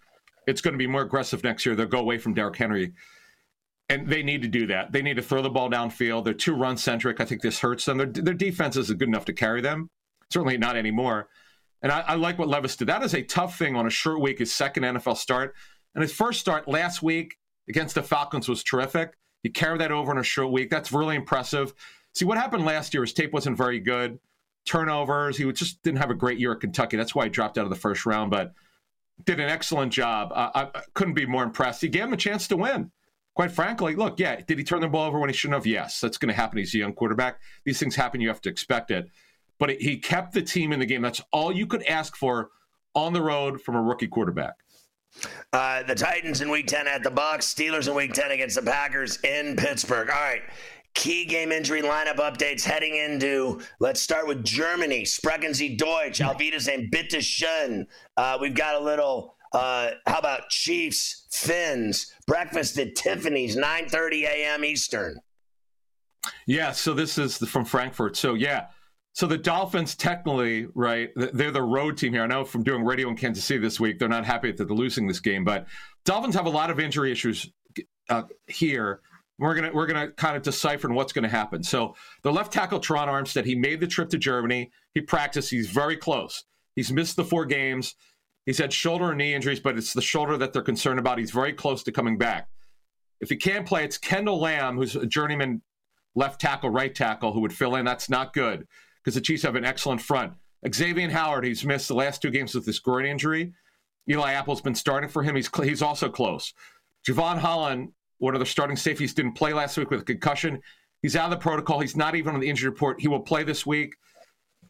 [0.46, 1.74] It's going to be more aggressive next year.
[1.74, 2.92] They'll go away from Derrick Henry.
[3.88, 4.92] And they need to do that.
[4.92, 6.24] They need to throw the ball downfield.
[6.24, 7.20] They're too run centric.
[7.20, 7.98] I think this hurts them.
[7.98, 9.90] Their, their defense isn't good enough to carry them.
[10.32, 11.28] Certainly not anymore.
[11.82, 12.88] And I, I like what Levis did.
[12.88, 15.54] That is a tough thing on a short week, his second NFL start.
[15.94, 17.36] And his first start last week
[17.68, 19.16] against the Falcons was terrific.
[19.42, 20.70] He carried that over in a short week.
[20.70, 21.74] That's really impressive.
[22.14, 24.18] See, what happened last year, his tape wasn't very good.
[24.64, 25.36] Turnovers.
[25.36, 26.96] He just didn't have a great year at Kentucky.
[26.96, 28.52] That's why he dropped out of the first round, but
[29.24, 30.32] did an excellent job.
[30.34, 31.80] I, I couldn't be more impressed.
[31.80, 32.90] He gave him a chance to win.
[33.34, 35.66] Quite frankly, look, yeah, did he turn the ball over when he shouldn't have?
[35.66, 36.58] Yes, that's going to happen.
[36.58, 37.40] He's a young quarterback.
[37.64, 38.20] These things happen.
[38.20, 39.08] You have to expect it.
[39.58, 41.02] But he kept the team in the game.
[41.02, 42.50] That's all you could ask for
[42.94, 44.54] on the road from a rookie quarterback.
[45.52, 47.52] Uh, the Titans in Week 10 at the Bucks.
[47.52, 50.10] Steelers in Week 10 against the Packers in Pittsburgh.
[50.10, 50.42] All right.
[50.94, 53.60] Key game injury lineup updates heading into.
[53.78, 55.04] Let's start with Germany.
[55.04, 56.20] Sprechen Sie Deutsch.
[56.20, 56.88] Auf Wiedersehen.
[56.90, 57.86] Bitte schön.
[58.16, 59.34] Uh, we've got a little.
[59.52, 64.64] Uh, how about Chiefs, Finns, breakfast at Tiffany's, 9:30 a.m.
[64.64, 65.20] Eastern.
[66.46, 68.16] Yeah, so this is from Frankfurt.
[68.16, 68.66] So yeah,
[69.12, 71.10] so the Dolphins technically, right?
[71.16, 72.22] They're the road team here.
[72.22, 74.76] I know from doing radio in Kansas City this week, they're not happy that they're
[74.76, 75.66] losing this game, but
[76.04, 77.50] Dolphins have a lot of injury issues
[78.08, 79.00] uh, here.
[79.40, 81.62] We're gonna we're gonna kind of decipher what's to happen.
[81.62, 84.70] So the left tackle Terron Armstead, he made the trip to Germany.
[84.92, 85.50] He practiced.
[85.50, 86.44] He's very close.
[86.76, 87.94] He's missed the four games.
[88.44, 91.18] He's had shoulder and knee injuries, but it's the shoulder that they're concerned about.
[91.18, 92.48] He's very close to coming back.
[93.20, 95.62] If he can't play, it's Kendall Lamm, who's a journeyman
[96.14, 97.84] left tackle, right tackle, who would fill in.
[97.84, 98.66] That's not good
[99.02, 100.34] because the Chiefs have an excellent front.
[100.74, 103.54] Xavier Howard, he's missed the last two games with this groin injury.
[104.08, 105.36] Eli Apple's been starting for him.
[105.36, 106.52] He's he's also close.
[107.06, 110.62] Jevon Holland, one of the starting safeties, didn't play last week with a concussion.
[111.02, 111.80] He's out of the protocol.
[111.80, 113.00] He's not even on the injury report.
[113.00, 113.94] He will play this week.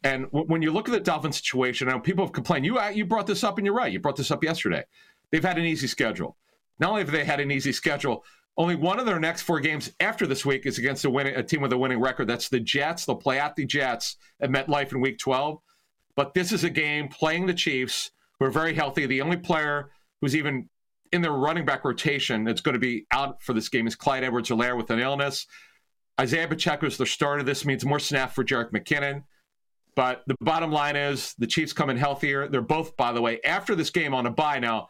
[0.03, 2.65] And w- when you look at the Dolphins situation, I know people have complained.
[2.65, 3.91] You uh, you brought this up, and you're right.
[3.91, 4.83] You brought this up yesterday.
[5.31, 6.37] They've had an easy schedule.
[6.79, 8.23] Not only have they had an easy schedule,
[8.57, 11.43] Only one of their next four games after this week is against a, winning, a
[11.43, 12.27] team with a winning record.
[12.27, 13.05] That's the Jets.
[13.05, 15.59] They'll play at the Jets at MetLife in Week 12.
[16.15, 19.05] But this is a game playing the Chiefs, who are very healthy.
[19.05, 20.69] The only player who's even
[21.11, 24.23] in their running back rotation that's going to be out for this game is Clyde
[24.23, 25.45] Edwards-Helaire with an illness.
[26.19, 27.43] Isaiah Pacheco is the starter.
[27.43, 29.23] This means more snap for Jerick McKinnon.
[29.95, 32.47] But the bottom line is the Chiefs come in healthier.
[32.47, 34.59] They're both, by the way, after this game on a bye.
[34.59, 34.87] Now,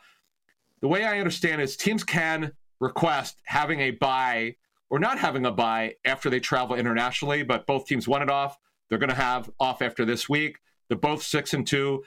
[0.82, 4.56] the way I understand is teams can request having a bye
[4.90, 8.58] or not having a bye after they travel internationally, but both teams want it off.
[8.90, 10.58] They're going to have off after this week.
[10.88, 12.04] They're both six and two.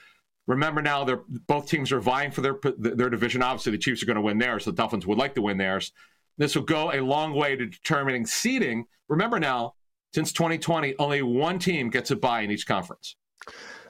[0.46, 3.42] Remember now, they're both teams are vying for their their division.
[3.42, 4.64] Obviously, the Chiefs are going to win theirs.
[4.64, 5.92] The Dolphins would like to win theirs.
[6.36, 8.84] This will go a long way to determining seeding.
[9.08, 9.74] Remember now,
[10.12, 13.16] since 2020, only one team gets a bye in each conference.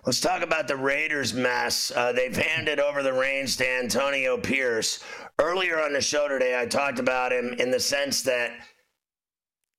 [0.07, 1.91] Let's talk about the Raiders mess.
[1.91, 5.03] Uh, they've handed over the reins to Antonio Pierce.
[5.41, 8.53] Earlier on the show today, I talked about him in the sense that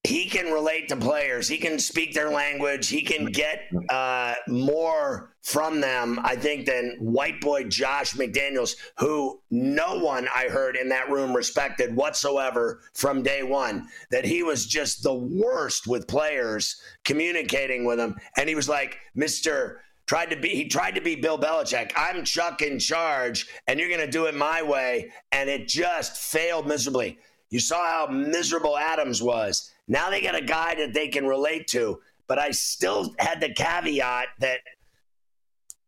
[0.06, 1.48] he can relate to players.
[1.48, 2.88] He can speak their language.
[2.88, 9.42] He can get uh, more from them, I think, than white boy Josh McDaniels, who
[9.50, 13.88] no one I heard in that room respected whatsoever from day one.
[14.12, 18.16] That he was just the worst with players communicating with them.
[18.38, 21.92] And he was like, Mr tried to be he tried to be Bill Belichick.
[21.96, 26.18] I'm Chuck in charge and you're going to do it my way and it just
[26.18, 27.18] failed miserably.
[27.50, 29.72] You saw how miserable Adams was.
[29.88, 33.54] Now they got a guy that they can relate to, but I still had the
[33.54, 34.60] caveat that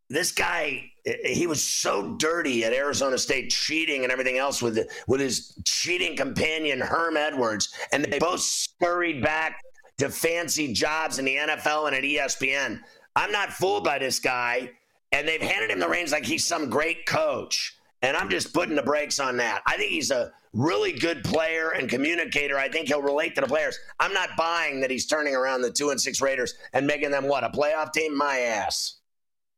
[0.09, 0.91] this guy
[1.25, 6.15] he was so dirty at Arizona State cheating and everything else with with his cheating
[6.15, 9.61] companion Herm Edwards and they both scurried back
[9.97, 12.79] to fancy jobs in the NFL and at ESPN.
[13.15, 14.71] I'm not fooled by this guy
[15.11, 17.76] and they've handed him the reins like he's some great coach.
[18.01, 19.61] And I'm just putting the brakes on that.
[19.65, 22.57] I think he's a really good player and communicator.
[22.57, 23.77] I think he'll relate to the players.
[23.99, 27.27] I'm not buying that he's turning around the two and six Raiders and making them
[27.27, 28.15] what a playoff team.
[28.15, 28.97] My ass.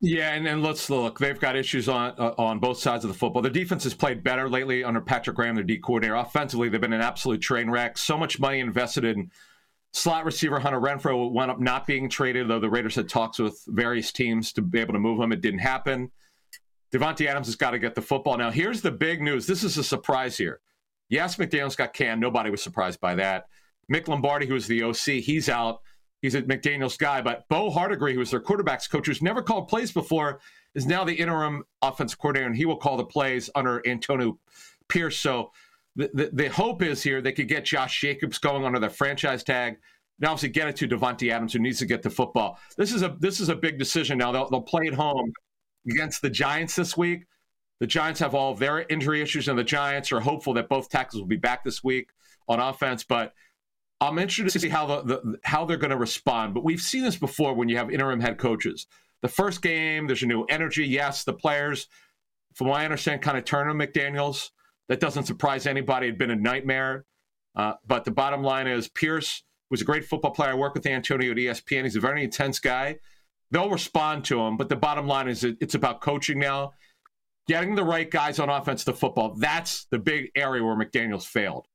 [0.02, 1.20] Yeah, and, and let's look.
[1.20, 3.42] They've got issues on uh, on both sides of the football.
[3.42, 6.16] Their defense has played better lately under Patrick Graham, their D coordinator.
[6.16, 7.98] Offensively, they've been an absolute train wreck.
[7.98, 9.30] So much money invested in
[9.92, 13.62] slot receiver Hunter Renfrow wound up not being traded, though the Raiders had talks with
[13.68, 15.34] various teams to be able to move him.
[15.34, 16.12] It didn't happen.
[16.92, 18.38] Davante Adams has got to get the football.
[18.38, 19.46] Now, here's the big news.
[19.46, 20.62] This is a surprise here.
[21.10, 22.22] Yes, McDaniels got canned.
[22.22, 23.46] Nobody was surprised by that.
[23.92, 25.82] Mick Lombardi, who was the OC, he's out.
[26.22, 27.22] He's a McDaniels guy.
[27.22, 30.40] But Bo Hardegree, who was their quarterbacks coach, who's never called plays before,
[30.76, 34.38] is now the interim offensive coordinator, and he will call the plays under Antonio
[34.88, 35.18] Pierce.
[35.18, 35.52] So
[35.96, 39.44] the, the, the hope is here they could get Josh Jacobs going under the franchise
[39.44, 39.78] tag.
[40.20, 42.60] Now, obviously, get it to Davante Adams, who needs to get the football.
[42.78, 44.18] This is a this is a big decision.
[44.18, 45.32] Now they'll, they'll play at home
[45.88, 47.26] against the Giants this week.
[47.80, 51.22] The Giants have all their injury issues, and the Giants are hopeful that both tackles
[51.22, 52.10] will be back this week
[52.48, 53.04] on offense.
[53.04, 53.34] But
[54.02, 56.54] I'm interested to see how the, the how they're going to respond.
[56.54, 58.88] But we've seen this before when you have interim head coaches.
[59.22, 60.86] The first game, there's a new energy.
[60.86, 61.88] Yes, the players,
[62.54, 64.52] from what I understand, kind of turn on McDaniels.
[64.88, 66.08] That doesn't surprise anybody.
[66.08, 67.06] It'd been a nightmare.
[67.56, 70.52] Uh, but the bottom line is Pierce was a great football player.
[70.52, 71.84] I worked with Antonio at ESPN.
[71.84, 72.98] He's a very intense guy.
[73.52, 76.74] They'll respond to him, but the bottom line is it's about coaching now
[77.48, 79.34] getting the right guys on offense to football.
[79.36, 81.66] That's the big area where McDaniels failed.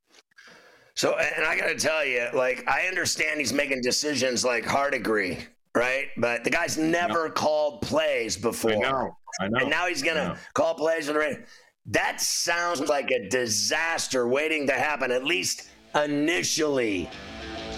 [0.94, 5.44] So, and I got to tell you, like, I understand he's making decisions like Hardegree,
[5.74, 6.06] right?
[6.16, 8.70] But the guy's never called plays before.
[8.70, 9.16] I know.
[9.40, 9.58] I know.
[9.58, 11.48] And now he's going to call plays for the Raiders.
[11.86, 17.08] That sounds like a disaster waiting to happen, at least initially.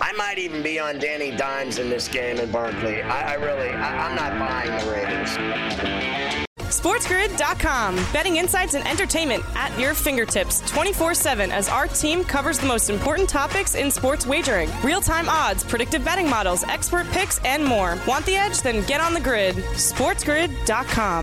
[0.01, 3.03] I might even be on Danny Dimes in this game in Barkley.
[3.03, 6.37] I, I really, I, I'm not buying the Raiders.
[6.67, 7.97] SportsGrid.com.
[8.13, 12.91] Betting insights and entertainment at your fingertips 24 7 as our team covers the most
[12.91, 17.99] important topics in sports wagering real time odds, predictive betting models, expert picks, and more.
[18.07, 18.63] Want the edge?
[18.63, 19.57] Then get on the grid.
[19.57, 21.23] SportsGrid.com.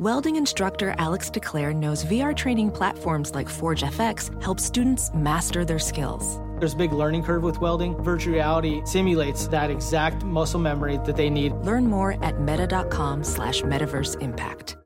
[0.00, 5.78] Welding instructor Alex DeClaire knows VR training platforms like Forge FX help students master their
[5.78, 6.40] skills.
[6.58, 7.94] There's a big learning curve with welding.
[8.02, 11.52] Virtual reality simulates that exact muscle memory that they need.
[11.62, 14.76] Learn more at meta.com slash metaverse impact.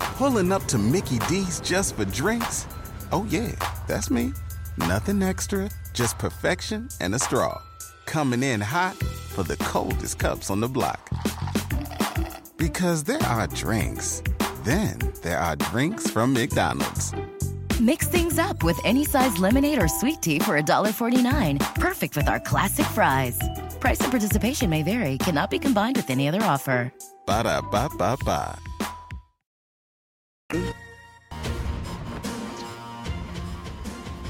[0.00, 2.66] Pulling up to Mickey D's just for drinks?
[3.12, 3.52] Oh, yeah,
[3.86, 4.32] that's me.
[4.76, 7.62] Nothing extra, just perfection and a straw.
[8.06, 11.08] Coming in hot for the coldest cups on the block.
[12.60, 14.22] Because there are drinks,
[14.64, 17.14] then there are drinks from McDonald's.
[17.80, 21.58] Mix things up with any size lemonade or sweet tea for $1.49.
[21.76, 23.40] Perfect with our classic fries.
[23.80, 26.92] Price and participation may vary, cannot be combined with any other offer.
[27.24, 28.58] Ba da ba ba ba.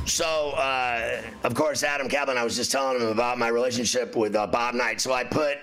[0.07, 4.37] So, uh, of course, Adam Caplan, I was just telling him about my relationship with
[4.37, 5.01] uh, Bob Knight.
[5.01, 5.59] So I put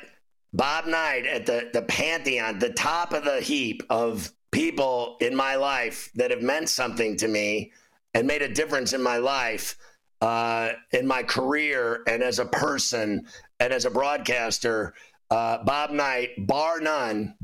[0.58, 5.56] Bob Knight at the, the pantheon, the top of the heap of people in my
[5.56, 7.72] life that have meant something to me
[8.16, 9.78] and made a difference in my life,
[10.22, 13.28] uh, in my career, and as a person
[13.60, 14.96] and as a broadcaster.
[15.30, 17.36] Uh, Bob Knight, bar none,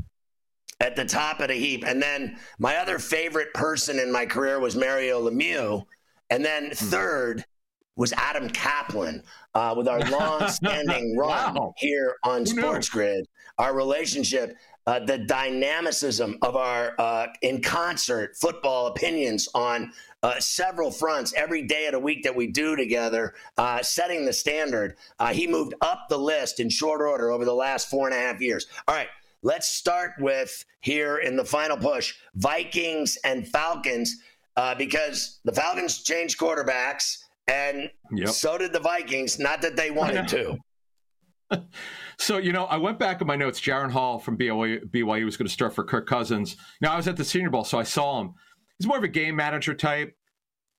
[0.80, 1.86] at the top of the heap.
[1.86, 5.86] And then my other favorite person in my career was Mario Lemieux.
[6.32, 6.72] And then Hmm.
[6.72, 7.46] third
[7.96, 9.24] was Adam Caplan
[9.54, 11.74] uh, with our long-standing run Wow.
[11.78, 12.62] here on Who knew?
[12.62, 13.28] Sports Grid.
[13.60, 14.56] Our relationship,
[14.88, 19.92] uh, the dynamicism of our uh, in concert football opinions on
[20.24, 24.34] uh, several fronts every day of the week that we do together, uh, setting the
[24.34, 24.96] standard.
[25.20, 28.20] Uh, he moved up the list in short order over the last four and a
[28.20, 28.66] half years.
[28.88, 29.10] All right,
[29.44, 34.16] let's start with here in the final push Vikings and Falcons,
[34.56, 37.23] uh, because the Falcons changed quarterbacks.
[37.48, 38.30] And Yep.
[38.30, 39.40] so did the Vikings.
[39.40, 40.58] Not that they wanted to.
[42.18, 43.60] So, you know, I went back in my notes.
[43.60, 46.56] Jaren Hall from BYU, BYU was going to start for Kirk Cousins.
[46.82, 48.34] Now, I was at the Senior Bowl, so I saw him.
[48.80, 50.16] He's more of a game manager type.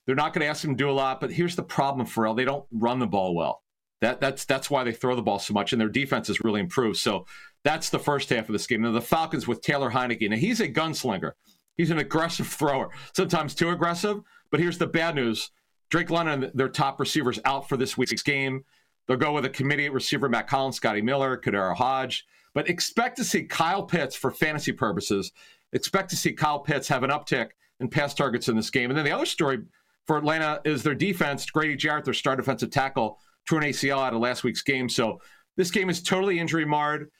[0.06, 2.22] They're not going to ask him to do a lot, but here's the problem, for
[2.22, 2.34] Ferrall.
[2.34, 3.62] They don't run the ball well.
[4.00, 6.60] That, that's that's why they throw the ball so much, and their defense has really
[6.60, 6.98] improved.
[6.98, 7.24] So
[7.62, 8.82] that's the first half of this game.
[8.82, 10.28] Now, the Falcons with Taylor Heineke.
[10.28, 11.32] Now, he's a gunslinger.
[11.76, 14.20] He's an aggressive thrower, sometimes too aggressive.
[14.50, 15.50] But here's the bad news
[15.90, 18.64] Drake London, their top receivers, out for this week's game.
[19.06, 22.26] They'll go with a committee receiver, Mack Hollins, Scotty Miller, KhaDarel Hodge.
[22.54, 25.32] But expect to see Kyle Pitts for fantasy purposes.
[25.72, 28.90] Expect to see Kyle Pitts have an uptick in pass targets in this game.
[28.90, 29.58] And then the other story
[30.06, 31.44] for Atlanta is their defense.
[31.46, 33.18] Grady Jarrett, their star defensive tackle,
[33.48, 34.88] tore an ACL out of last week's game.
[34.88, 35.20] So
[35.56, 37.10] this game is totally injury marred.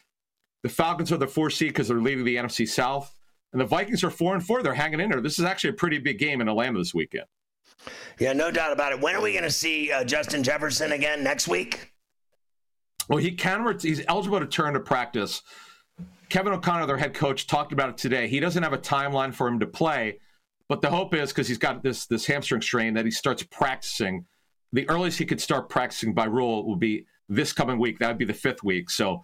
[0.63, 3.15] The Falcons are the four seed because they're leading the NFC South.
[3.53, 4.63] And the Vikings are four and four.
[4.63, 5.21] They're hanging in there.
[5.21, 7.27] This is actually a pretty big game in Atlanta this weekend.
[8.19, 9.01] Yeah, no doubt about it.
[9.01, 11.23] When are we going to see uh, Justin Jefferson again?
[11.25, 11.93] Next week?
[13.09, 13.65] Well, he can.
[13.65, 15.43] ret- He's eligible to turn to practice.
[16.29, 18.29] Kevin O'Connell, their head coach, talked about it today.
[18.29, 20.19] He doesn't have a timeline for him to play,
[20.69, 24.25] but the hope is because he's got this this hamstring strain that he starts practicing.
[24.73, 27.99] The earliest he could start practicing by rule will be this coming week.
[27.99, 28.91] That would be the fifth week.
[28.91, 29.23] So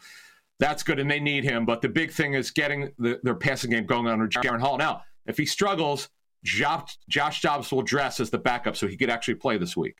[0.59, 1.64] that's good, and they need him.
[1.64, 4.76] But the big thing is getting the, their passing game going under Jaren Hall.
[4.76, 6.09] Now, if he struggles,
[6.45, 9.97] Josh, Josh Dobbs will dress as the backup so he could actually play this week.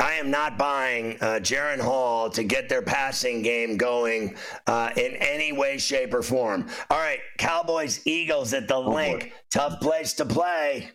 [0.00, 4.36] I am not buying uh, Jaren Hall to get their passing game going
[4.68, 6.68] uh, in any way, shape, or form.
[6.88, 9.32] All right, Cowboys, Eagles at the Linc.
[9.52, 10.90] Tough place to play.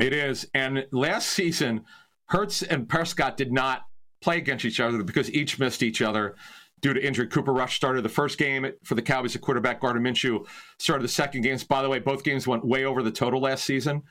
[0.00, 0.48] It is.
[0.54, 1.84] And last season,
[2.26, 3.82] Hurts and Prescott did not
[4.22, 6.36] play against each other because each missed each other
[6.80, 7.26] due to injury.
[7.26, 9.80] Cooper Rush started the first game for the Cowboys at quarterback.
[9.80, 10.46] Gardner Minshew
[10.78, 11.64] started the second games.
[11.64, 14.02] By the way, both games went way over the total last season.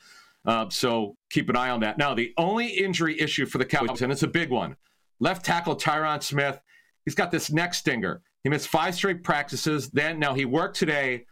[0.45, 1.97] Uh, so keep an eye on that.
[1.97, 4.75] Now, the only injury issue for the Cowboys, and it's a big one,
[5.19, 6.59] left tackle Tyron Smith.
[7.05, 8.21] He's got this neck stinger.
[8.43, 9.89] He missed five straight practices.
[9.89, 11.25] Then now he worked today.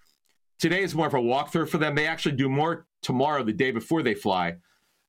[0.60, 1.96] Today is more of a walkthrough for them.
[1.96, 4.56] They actually do more tomorrow, the day before they fly.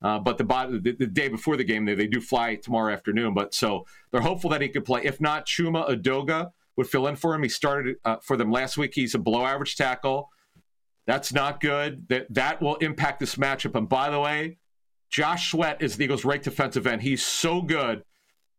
[0.06, 0.44] Uh, but the,
[0.86, 3.34] the the day before the game, they, they do fly tomorrow afternoon.
[3.34, 3.68] But so
[4.10, 5.00] they're hopeful that he could play.
[5.10, 6.40] If not, Chuma Edoga
[6.76, 7.42] would fill in for him.
[7.42, 8.92] He started uh, for them last week.
[8.94, 10.18] He's a below average tackle.
[11.10, 11.90] That's not good.
[12.10, 13.74] That that will impact this matchup.
[13.74, 14.58] And by the way,
[15.10, 17.02] Josh Sweat is the Eagles' right defensive end.
[17.02, 18.04] He's so good.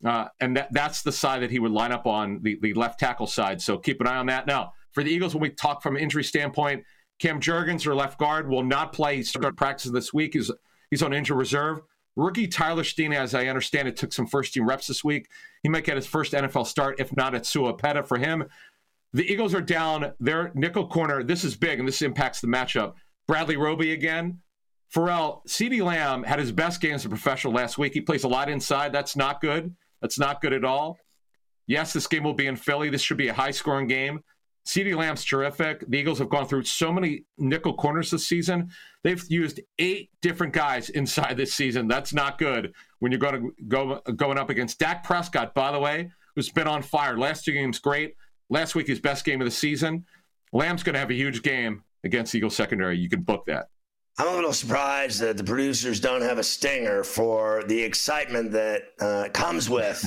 [0.03, 2.99] Uh, and that, that's the side that he would line up on, the, the left
[2.99, 3.61] tackle side.
[3.61, 4.47] So keep an eye on that.
[4.47, 6.83] Now, for the Eagles, when we talk from an injury standpoint,
[7.19, 9.17] Cam Jurgens, their left guard, will not play.
[9.17, 10.33] He started practicing this week.
[10.33, 10.51] He's,
[10.89, 11.81] he's on injury reserve.
[12.15, 15.29] Rookie Tyler Steen, as I understand it, took some first team reps this week.
[15.61, 16.99] He might get his first NFL start.
[16.99, 18.45] If not, at Sua Peta for him.
[19.13, 21.23] The Eagles are down their nickel corner.
[21.23, 22.95] This is big, and this impacts the matchup.
[23.27, 24.39] Bradley Roby again.
[24.89, 27.93] Ferrall, CeeDee Lamb had his best game as a professional last week.
[27.93, 28.93] He plays a lot inside.
[28.93, 29.75] That's not good.
[30.01, 30.97] That's not good at all.
[31.67, 32.89] Yes, this game will be in Philly.
[32.89, 34.21] This should be a high scoring game.
[34.65, 35.83] CeeDee Lamb's terrific.
[35.87, 38.69] The Eagles have gone through so many nickel corners this season.
[39.07, 41.87] They've used eight different guys inside this season.
[41.87, 45.79] That's not good when you're going to go going up against Dak Prescott, by the
[45.79, 47.17] way, who's been on fire.
[47.17, 48.15] Last two games, great.
[48.49, 50.05] Last week, his best game of the season.
[50.51, 52.97] Lamb's going to have a huge game against Eagles secondary.
[52.97, 53.69] You can book that.
[54.19, 58.81] I'm a little surprised that the producers don't have a stinger for the excitement that
[58.99, 60.05] uh, comes with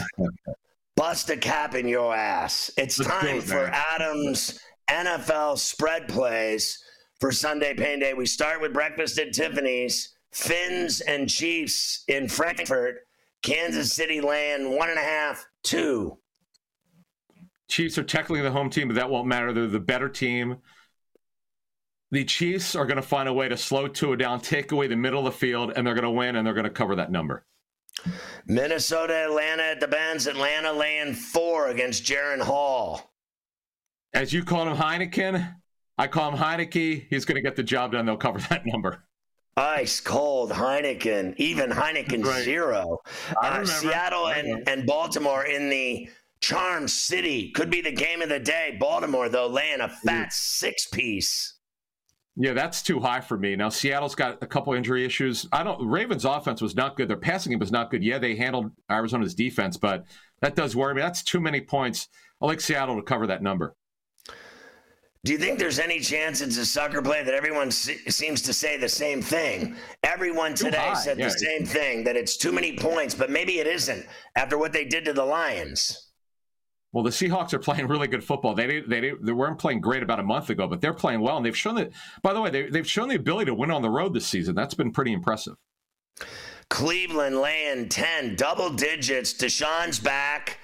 [0.95, 2.71] bust a cap in your ass.
[2.77, 3.65] It's Let's time it, for.
[3.65, 6.85] Adam's NFL spread plays
[7.21, 8.15] for Sunday Pain Day.
[8.15, 13.07] We start with breakfast at Tiffany's, Fins and Chiefs in Frankfurt,
[13.43, 16.19] Kansas City land one and a half, two.
[17.69, 19.53] Chiefs are technically the home team, but that won't matter.
[19.53, 20.57] They're the better team.
[22.11, 24.97] The Chiefs are going to find a way to slow Tua down, take away the
[24.97, 27.13] middle of the field, and they're going to win, and they're going to cover that
[27.13, 27.45] number.
[28.47, 30.27] Minnesota, Atlanta at the Benz.
[30.27, 33.13] Atlanta laying four against Jaren Hall.
[34.13, 35.55] As you call him Heineken,
[35.99, 37.07] I call him Heineke.
[37.11, 38.07] He's going to get the job done.
[38.07, 39.05] They'll cover that number.
[39.57, 42.45] Ice cold Heineken, even Heineken Right.
[42.45, 42.99] Zero.
[43.43, 43.65] Uh.
[43.65, 46.09] Seattle and, and Baltimore in the
[46.41, 48.77] Charm City could be the game of the day.
[48.81, 51.59] Baltimore, though, laying a fat six piece.
[52.37, 53.55] Yeah, that's too high for me.
[53.57, 55.47] Now Seattle's got a couple injury issues.
[55.53, 55.87] I don't.
[55.87, 57.09] Ravens' offense was not good.
[57.09, 58.03] Their passing game was not good.
[58.03, 60.05] Yeah, they handled Arizona's defense, but
[60.41, 61.03] that does worry me.
[61.03, 62.09] That's too many points.
[62.41, 63.75] I like Seattle to cover that number.
[65.23, 68.55] Do you think there's any chance it's a sucker play that everyone se- seems to
[68.55, 69.77] say the same thing?
[70.03, 71.27] Everyone today said yeah.
[71.27, 74.87] the same thing that it's too many points, but maybe it isn't after what they
[74.87, 76.11] did to the Lions.
[76.93, 78.55] Well, the Seahawks are playing really good football.
[78.55, 81.21] They didn't, they didn't, they weren't playing great about a month ago, but they're playing
[81.21, 81.91] well, and they've shown that.
[82.23, 84.55] By the way, they, they've shown the ability to win on the road this season.
[84.55, 85.57] That's been pretty impressive.
[86.71, 89.35] Cleveland laying 10, double digits.
[89.35, 90.59] Deshaun's back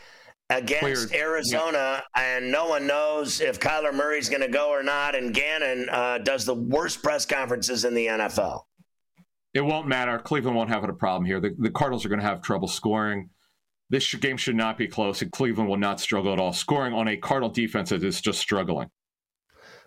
[0.51, 1.13] against Cleared.
[1.13, 5.15] Arizona, and no one knows if Kyler Murray's going to go or not.
[5.15, 8.63] And Gannon uh, does the worst press conferences in the NFL.
[9.55, 10.19] It won't matter.
[10.19, 11.41] Cleveland won't have a problem here.
[11.41, 13.31] The, the Cardinals are going to have trouble scoring.
[13.89, 16.53] This sh- game should not be close, and Cleveland will not struggle at all.
[16.53, 18.89] Scoring on a Cardinal defense that is just struggling.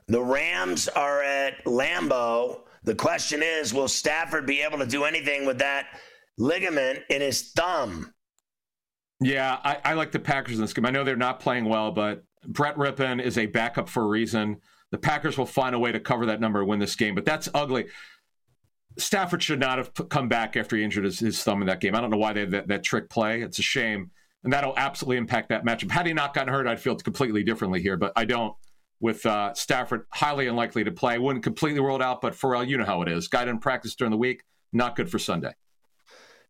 [0.07, 2.62] The Rams are at Lambeau.
[2.84, 5.86] The question is will Stafford be able to do anything with that
[6.38, 8.12] ligament in his thumb?
[9.22, 10.86] Yeah, I, I like the Packers in this game.
[10.86, 14.57] I know they're not playing well, but Brett Rypien is a backup for a reason.
[14.91, 17.26] The Packers will find a way to cover that number and win this game, but
[17.26, 17.88] that's ugly.
[18.97, 21.95] Stafford should not have come back after he injured his, his thumb in that game.
[21.95, 23.41] I don't know why they had that, that trick play.
[23.41, 24.11] It's a shame.
[24.43, 25.91] And that'll absolutely impact that matchup.
[25.91, 28.55] Had he not gotten hurt, I'd feel completely differently here, but I don't.
[29.01, 32.84] With uh, Stafford highly unlikely to play, wouldn't completely ruled out, but Ferrall, you know
[32.84, 33.30] how it is.
[33.30, 34.43] Guy didn't practice during the week,
[34.74, 35.53] not good for Sunday.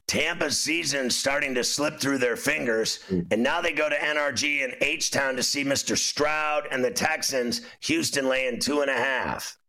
[0.10, 3.22] Tampa's season starting to slip through their fingers, hmm.
[3.30, 5.95] and now they go to NRG in H Town to see Mr.
[5.95, 7.62] Stroud and the Texans.
[7.82, 9.60] Houston laying two and a half.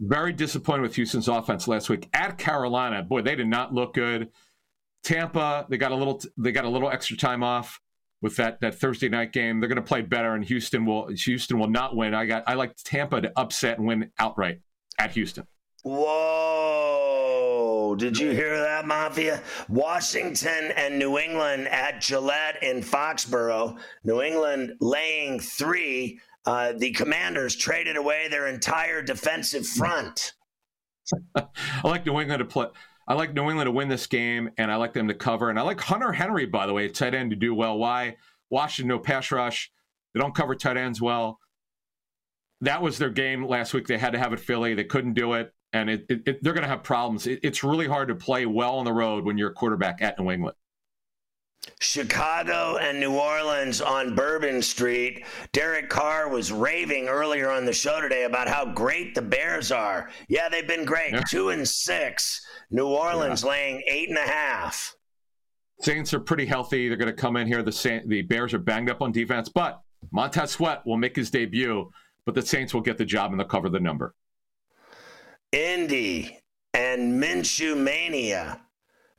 [0.00, 3.02] Very disappointed with Houston's offense last week at Carolina.
[3.02, 4.30] Boy, they did not look good.
[5.02, 7.78] Tampa, they got a little they got a little extra time off
[8.22, 9.60] with that that Thursday night game.
[9.60, 12.14] They're going to play better, and Houston will Houston will not win.
[12.14, 14.60] I got I like Tampa to upset and win outright
[14.98, 15.46] at Houston.
[15.82, 16.93] Whoa!
[17.94, 19.42] Did you hear that, Mafia?
[19.68, 23.78] Washington and New England at Gillette in Foxborough.
[24.04, 26.20] New England laying three.
[26.46, 30.34] Uh, the Commanders traded away their entire defensive front.
[31.36, 31.48] I
[31.84, 32.66] like New England to play.
[33.06, 35.50] I like New England to win this game, and I like them to cover.
[35.50, 37.78] And I like Hunter Henry, by the way, tight end to do well.
[37.78, 38.16] Why?
[38.50, 39.70] Washington no pass rush.
[40.14, 41.38] They don't cover tight ends well.
[42.60, 43.86] That was their game last week.
[43.86, 44.74] They had to have it Philly.
[44.74, 47.26] They couldn't do it, and it, it, it- they're going to have problems.
[47.26, 50.18] It, it's really hard to play well on the road when you're a quarterback at
[50.18, 50.56] New England.
[51.80, 55.24] Chicago and New Orleans on Bourbon Street.
[55.52, 60.10] Derek Carr was raving earlier on the show today about how great the Bears are.
[60.28, 61.12] Yeah, they've been great.
[61.12, 61.22] Yeah.
[61.28, 62.44] Two and six.
[62.70, 64.94] New Orleans laying eight and a half.
[65.80, 66.88] Saints are pretty healthy.
[66.88, 67.62] They're going to come in here.
[67.62, 69.80] The Saint, the Bears are banged up on defense, but
[70.12, 71.90] Montez Sweat will make his debut.
[72.26, 74.14] But the Saints will get the job and they'll cover the number.
[75.54, 76.36] Indy
[76.74, 78.60] and Minshew Mania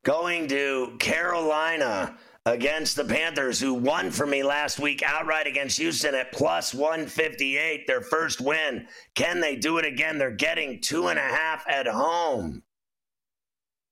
[0.03, 6.13] going to Carolina against the Panthers, who won for me last week outright against Houston
[6.13, 8.85] at plus 158, their first win.
[9.15, 10.17] Can they do it again?
[10.17, 12.63] They're getting two and a half at home.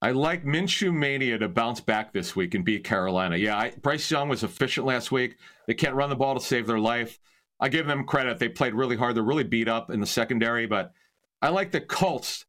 [0.01, 3.37] I like Minshew Mania to bounce back this week and beat Carolina.
[3.37, 5.37] Yeah, I, Bryce Young was efficient last week.
[5.65, 7.21] They can't run the ball to save their life.
[7.61, 8.37] I give them credit.
[8.37, 9.15] They played really hard.
[9.15, 10.91] They're really beat up in the secondary, but
[11.43, 12.45] I like the Colts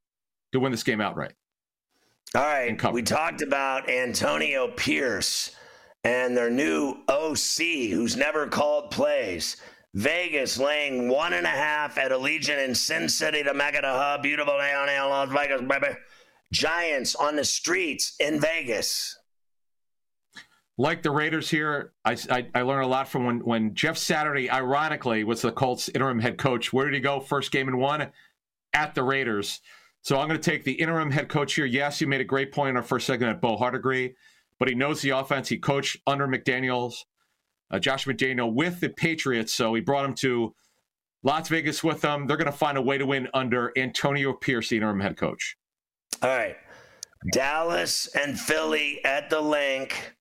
[0.53, 1.33] to win this game outright.
[2.33, 5.51] All right, we talked about Antonio Pierce
[6.05, 9.57] and their new OC, who's never called plays.
[9.95, 14.23] Vegas laying one and a half at Allegiant in Sin City, the Mecca, the hub,
[14.23, 15.97] beautiful down in Las Vegas, baby.
[16.53, 19.19] Giants on the streets in Vegas.
[20.79, 24.49] Like the Raiders here, I, I, I learned a lot from when, when Jeff Saturday,
[24.49, 26.73] ironically, was the Colts interim head coach.
[26.73, 27.19] Where did he go?
[27.19, 28.13] First game and one
[28.75, 29.61] at the Raiders.
[30.03, 31.65] So I'm going to take the interim head coach here.
[31.65, 34.15] Yes, you made a great point in our first segment at Bo Hardegree,
[34.59, 35.49] but he knows the offense.
[35.49, 36.97] He coached under McDaniels,
[37.71, 39.55] uh, Josh McDaniel with the Patriots.
[39.55, 40.55] So he brought him to
[41.23, 42.27] Las Vegas with them.
[42.27, 45.57] They're going to find a way to win under Antonio Pierce, the interim head coach.
[46.23, 46.57] All right.
[47.33, 50.15] Dallas and Philly at the Linc.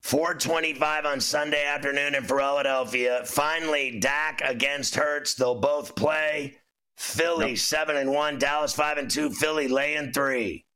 [0.00, 3.22] 425 on Sunday afternoon in Philadelphia.
[3.26, 5.34] Finally, Dak against Hurts.
[5.34, 6.59] They'll both play.
[7.00, 10.66] Philly seven and one, Dallas five and two, Philly laying three.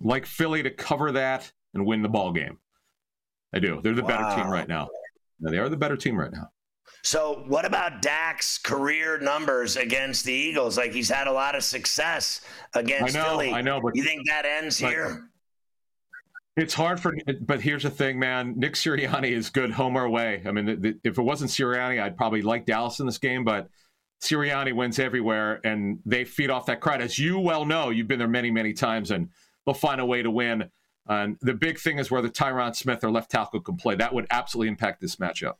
[0.00, 2.58] Like Philly to cover that and win the ball game.
[3.52, 3.80] I do.
[3.82, 4.08] They're the wow.
[4.08, 4.88] better team right now.
[5.40, 6.50] They are the better team right now.
[7.02, 10.78] So, what about Dak's career numbers against the Eagles?
[10.78, 12.42] Like he's had a lot of success
[12.74, 13.52] against I know, Philly.
[13.52, 15.28] I know, but you think that ends here?
[16.56, 18.54] It's hard for, but here's the thing, man.
[18.56, 20.42] Nick Sirianni is good home or away.
[20.46, 23.42] I mean, the, the, if it wasn't Sirianni, I'd probably like Dallas in this game,
[23.42, 23.68] but
[24.22, 27.02] Sirianni wins everywhere, and they feed off that crowd.
[27.02, 29.28] As you well know, you've been there many, many times, and
[29.66, 30.70] they'll find a way to win.
[31.08, 33.96] And the big thing is whether Tyron Smith or left tackle can play.
[33.96, 35.54] That would absolutely impact this matchup.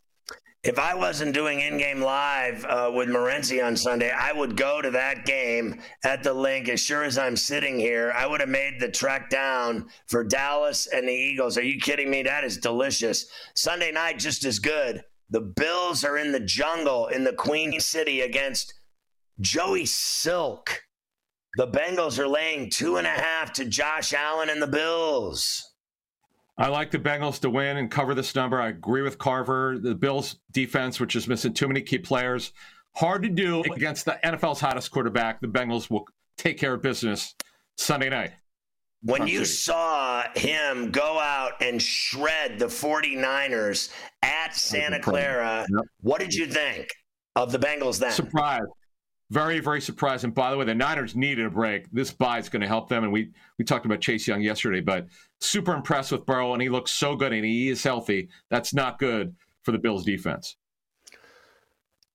[0.63, 4.93] If I wasn't doing in-game live uh, with Morency on Sunday, I would go to
[4.93, 6.69] that game at the Linc.
[6.69, 10.87] As sure as I'm sitting here, I would have made the trek down for Dallas
[10.87, 11.59] and the Eagles.
[11.59, 12.23] Are you kidding me?
[12.23, 13.27] That is delicious.
[13.57, 15.03] Sunday night, just as good.
[15.33, 18.75] The Bills are in the jungle in the Queen City against
[19.41, 20.83] Joey Silk.
[21.57, 25.73] The Bengals are laying two and a half to Josh Allen and the Bills.
[26.59, 28.61] I like the Bengals to win and cover this number.
[28.61, 29.79] I agree with Carver.
[29.79, 32.53] The Bills defense, which is missing too many key players,
[32.95, 35.41] hard to do against the NFL's hottest quarterback.
[35.41, 36.07] The Bengals will
[36.37, 37.35] take care of business
[37.79, 38.33] Sunday night.
[39.05, 43.91] When you saw him go out and shred the 49ers
[44.23, 45.85] at Santa Clara, yep.
[46.03, 46.89] what did you think
[47.35, 48.13] of the Bengals then?
[48.13, 48.63] Surprise.
[49.31, 50.25] Very, very surprised.
[50.25, 51.91] And by the way, the Niners needed a break.
[51.91, 53.03] This bye is going to help them.
[53.03, 55.07] And we we talked about Chase Young yesterday, but
[55.41, 58.29] super impressed with Burrow, and he looks so good, and he is healthy.
[58.51, 60.57] That's not good for the Bills' defense.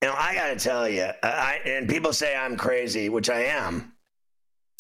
[0.03, 3.45] You know, I got to tell you, I, and people say I'm crazy, which I
[3.45, 3.93] am.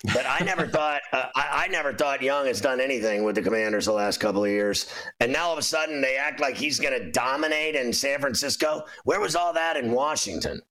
[0.03, 3.41] But I never thought uh, I, I, never thought Young has done anything with the
[3.41, 6.55] Commanders the last couple of years, and now all of a sudden they act like
[6.55, 8.85] he's going to dominate in San Francisco.
[9.05, 10.61] Where was all that in Washington?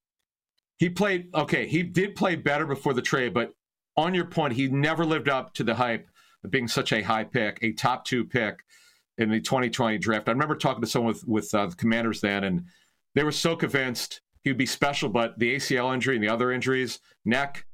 [0.79, 1.67] He played okay.
[1.67, 3.53] He did play better before the trade, but
[3.97, 6.09] on your point, he never lived up to the hype
[6.45, 8.63] of being such a high pick, a top two pick
[9.19, 10.29] in the 2020 draft.
[10.29, 12.65] I remember talking to someone with with uh, the Commanders then, and
[13.15, 16.53] they were so convinced he would be special, but the ACL injury and the other
[16.53, 17.67] injuries, neck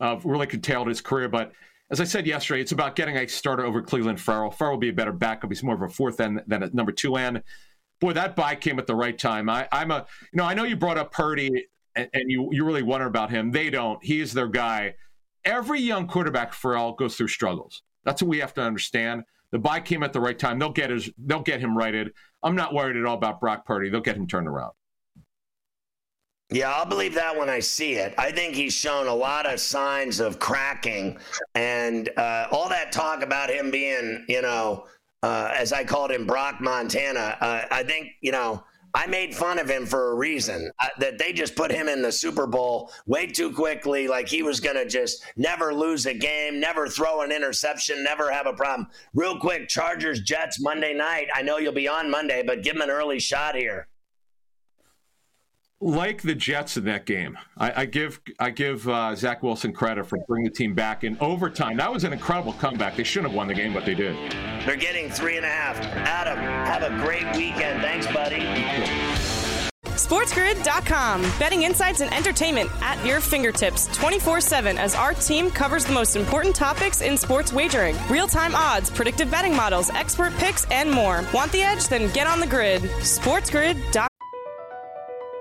[0.00, 1.28] uh, really curtailed his career.
[1.28, 1.52] But
[1.90, 4.50] as I said yesterday, it's about getting a starter over Cleveland Farrell.
[4.50, 5.50] Ferrell will be a better backup.
[5.50, 7.42] He's more of a fourth end than a number two end.
[8.00, 9.48] Boy, that bye came at the right time.
[9.48, 12.64] I, am a, you know, I know you brought up Purdy and, and, you you
[12.64, 13.50] really wonder about him.
[13.50, 14.02] They don't.
[14.04, 14.94] He is their guy.
[15.44, 17.82] Every young quarterback, Ferrall, goes through struggles.
[18.04, 19.24] That's what we have to understand.
[19.50, 20.58] The bye came at the right time.
[20.58, 22.12] They'll get his, they'll get him righted.
[22.42, 23.88] I'm not worried at all about Brock Purdy.
[23.88, 24.72] They'll get him turned around.
[26.50, 28.14] Yeah, I'll believe that when I see it.
[28.16, 31.18] I think he's shown a lot of signs of cracking,
[31.54, 34.86] and uh, all that talk about him being, you know,
[35.22, 37.36] uh, as I called him, Brock Montana.
[37.38, 40.70] Uh, I think, you know, I made fun of him for a reason.
[40.80, 44.42] Uh, that they just put him in the Super Bowl way too quickly, like he
[44.42, 48.54] was going to just never lose a game, never throw an interception, never have a
[48.54, 48.88] problem.
[49.12, 51.28] Real quick, Chargers Jets Monday night.
[51.34, 53.86] I know you'll be on Monday, but give him an early shot here
[55.80, 60.06] like the Jets in that game, I, I give I give uh, Zach Wilson credit
[60.06, 61.76] for bringing the team back in overtime.
[61.76, 62.96] That was an incredible comeback.
[62.96, 64.16] They shouldn't have won the game, but they did.
[64.66, 65.78] They're getting three and a half.
[65.78, 67.80] Adam, have a great weekend.
[67.80, 68.40] Thanks, buddy.
[69.98, 71.22] SportsGrid.com.
[71.38, 76.16] Betting insights and entertainment at your fingertips 24 7 as our team covers the most
[76.16, 81.24] important topics in sports wagering real time odds, predictive betting models, expert picks, and more.
[81.32, 81.86] Want the edge?
[81.88, 82.82] Then get on the grid.
[82.82, 84.07] SportsGrid.com.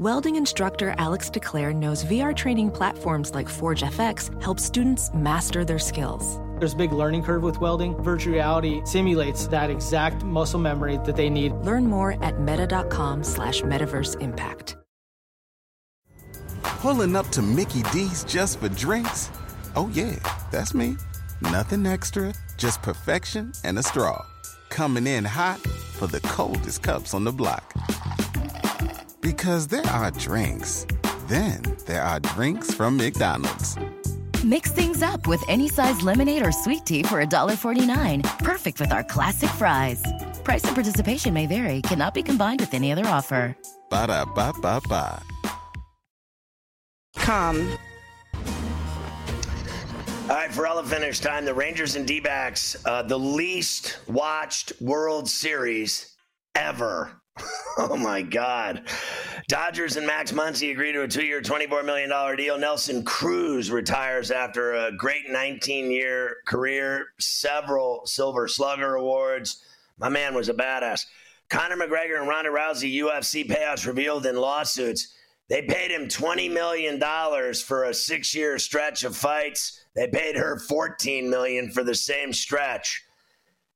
[0.00, 5.78] Welding instructor Alex DeClaire knows VR training platforms like Forge FX help students master their
[5.78, 6.40] skills.
[6.58, 8.02] There's a big learning curve with welding.
[8.02, 11.52] Virtual reality simulates that exact muscle memory that they need.
[11.52, 14.78] Learn more at meta.com slash metaverse impact.
[16.62, 19.30] Pulling up to Mickey D's just for drinks?
[19.76, 20.16] Oh, yeah,
[20.50, 20.96] that's me.
[21.42, 24.24] Nothing extra, just perfection and a straw.
[24.70, 25.60] Coming in hot
[25.98, 27.74] for the coldest cups on the block.
[29.20, 30.86] Because there are drinks,
[31.28, 33.76] then there are drinks from McDonald's.
[34.42, 38.38] Mix things up with any size lemonade or sweet tea for $1.49.
[38.38, 40.02] Perfect with our classic fries.
[40.42, 43.54] Price and participation may vary, cannot be combined with any other offer.
[43.90, 45.22] Ba da ba ba ba.
[47.16, 47.76] Com.
[50.30, 51.44] All right, Ferrall finish time.
[51.44, 56.16] The Rangers and D backs, uh, the least watched World Series
[56.54, 57.19] ever.
[57.78, 58.82] oh my God.
[59.48, 62.58] Dodgers and Max Muncy agree to a two year, $24 million deal.
[62.58, 69.64] Nelson Cruz retires after a great 19 year career, several Silver Slugger awards.
[69.98, 71.06] My man was a badass.
[71.48, 75.14] Conor McGregor and Ronda Rousey UFC payouts revealed in lawsuits.
[75.48, 77.00] They paid him $20 million
[77.54, 79.84] for a six year stretch of fights.
[79.96, 83.02] They paid her 14 million for the same stretch.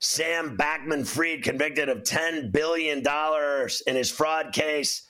[0.01, 3.03] Sam Bankman-Fried convicted of $10 billion
[3.86, 5.09] in his fraud case.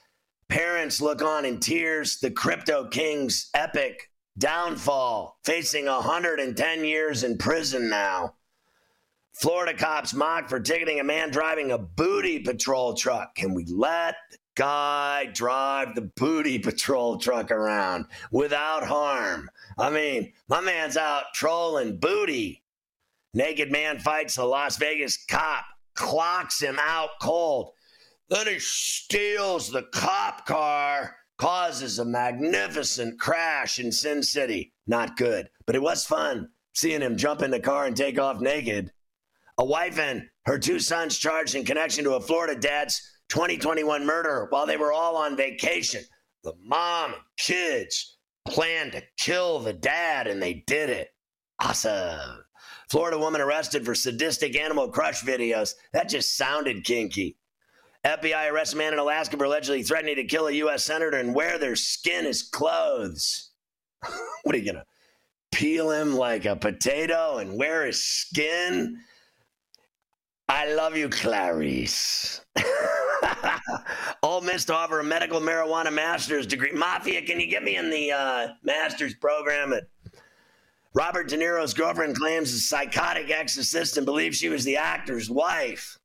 [0.49, 2.19] Parents look on in tears.
[2.21, 8.35] The Crypto King's epic downfall, facing 110 years in prison now.
[9.35, 13.35] Florida cops mocked for ticketing a man driving a booty patrol truck.
[13.35, 19.51] Can we let the guy drive the booty patrol truck around without harm?
[19.77, 22.63] I mean, my man's out trolling booty.
[23.35, 25.65] Naked man fights a Las Vegas cop,
[25.95, 27.73] clocks him out cold.
[28.29, 34.73] Then he steals the cop car, causes a magnificent crash in Sin City.
[34.87, 38.41] Not good, but it was fun seeing him jump in the car and take off
[38.41, 38.93] naked.
[39.59, 44.47] A wife and her two sons charged in connection to a Florida dad's 2021 murder
[44.51, 46.03] while they were all on vacation.
[46.43, 51.09] The mom and kids planned to kill the dad, and they did it.
[51.61, 52.44] Awesome.
[52.95, 55.75] Florida woman arrested for sadistic animal crush videos.
[55.93, 57.37] That just sounded kinky.
[58.05, 60.85] FBI arrests man in Alaska for allegedly threatening to kill a U.S.
[60.85, 63.51] senator and wear their skin as clothes.
[64.45, 64.85] what are you going to
[65.51, 68.97] peel him like a potato and wear his skin?
[70.49, 72.43] I love you, Clarice.
[74.23, 76.71] Ole Miss to offer a medical marijuana master's degree.
[76.71, 79.83] Mafia, can you get me in the uh, master's program at
[80.95, 85.99] Robert De Niro's girlfriend claims a psychotic ex assistant believes she was the actor's wife.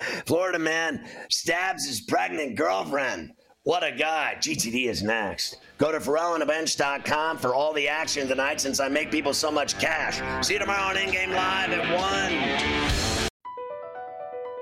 [0.26, 3.32] Florida man stabs his pregnant girlfriend.
[3.64, 4.36] What a guy.
[4.38, 5.58] GTD is next.
[5.76, 10.22] Go to FerrallOnTheBench.com for all the action tonight since I make people so much cash.
[10.46, 13.28] See you tomorrow on In Game Live at 1.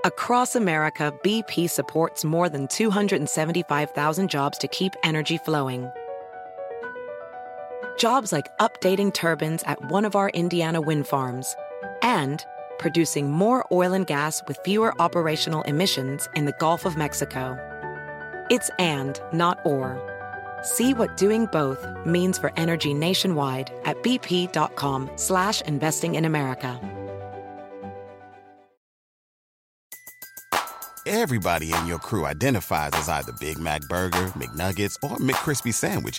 [0.04, 5.90] Across America, BP supports more than 275,000 jobs to keep energy flowing.
[7.96, 11.54] Jobs like updating turbines at one of our Indiana wind farms
[12.02, 12.44] and
[12.78, 17.56] producing more oil and gas with fewer operational emissions in the Gulf of Mexico.
[18.50, 20.00] It's and, not or.
[20.62, 26.80] See what doing both means for energy nationwide at bp.com slash investing in America.
[31.06, 36.18] Everybody in your crew identifies as either Big Mac Burger, McNuggets, or McCrispy Sandwich.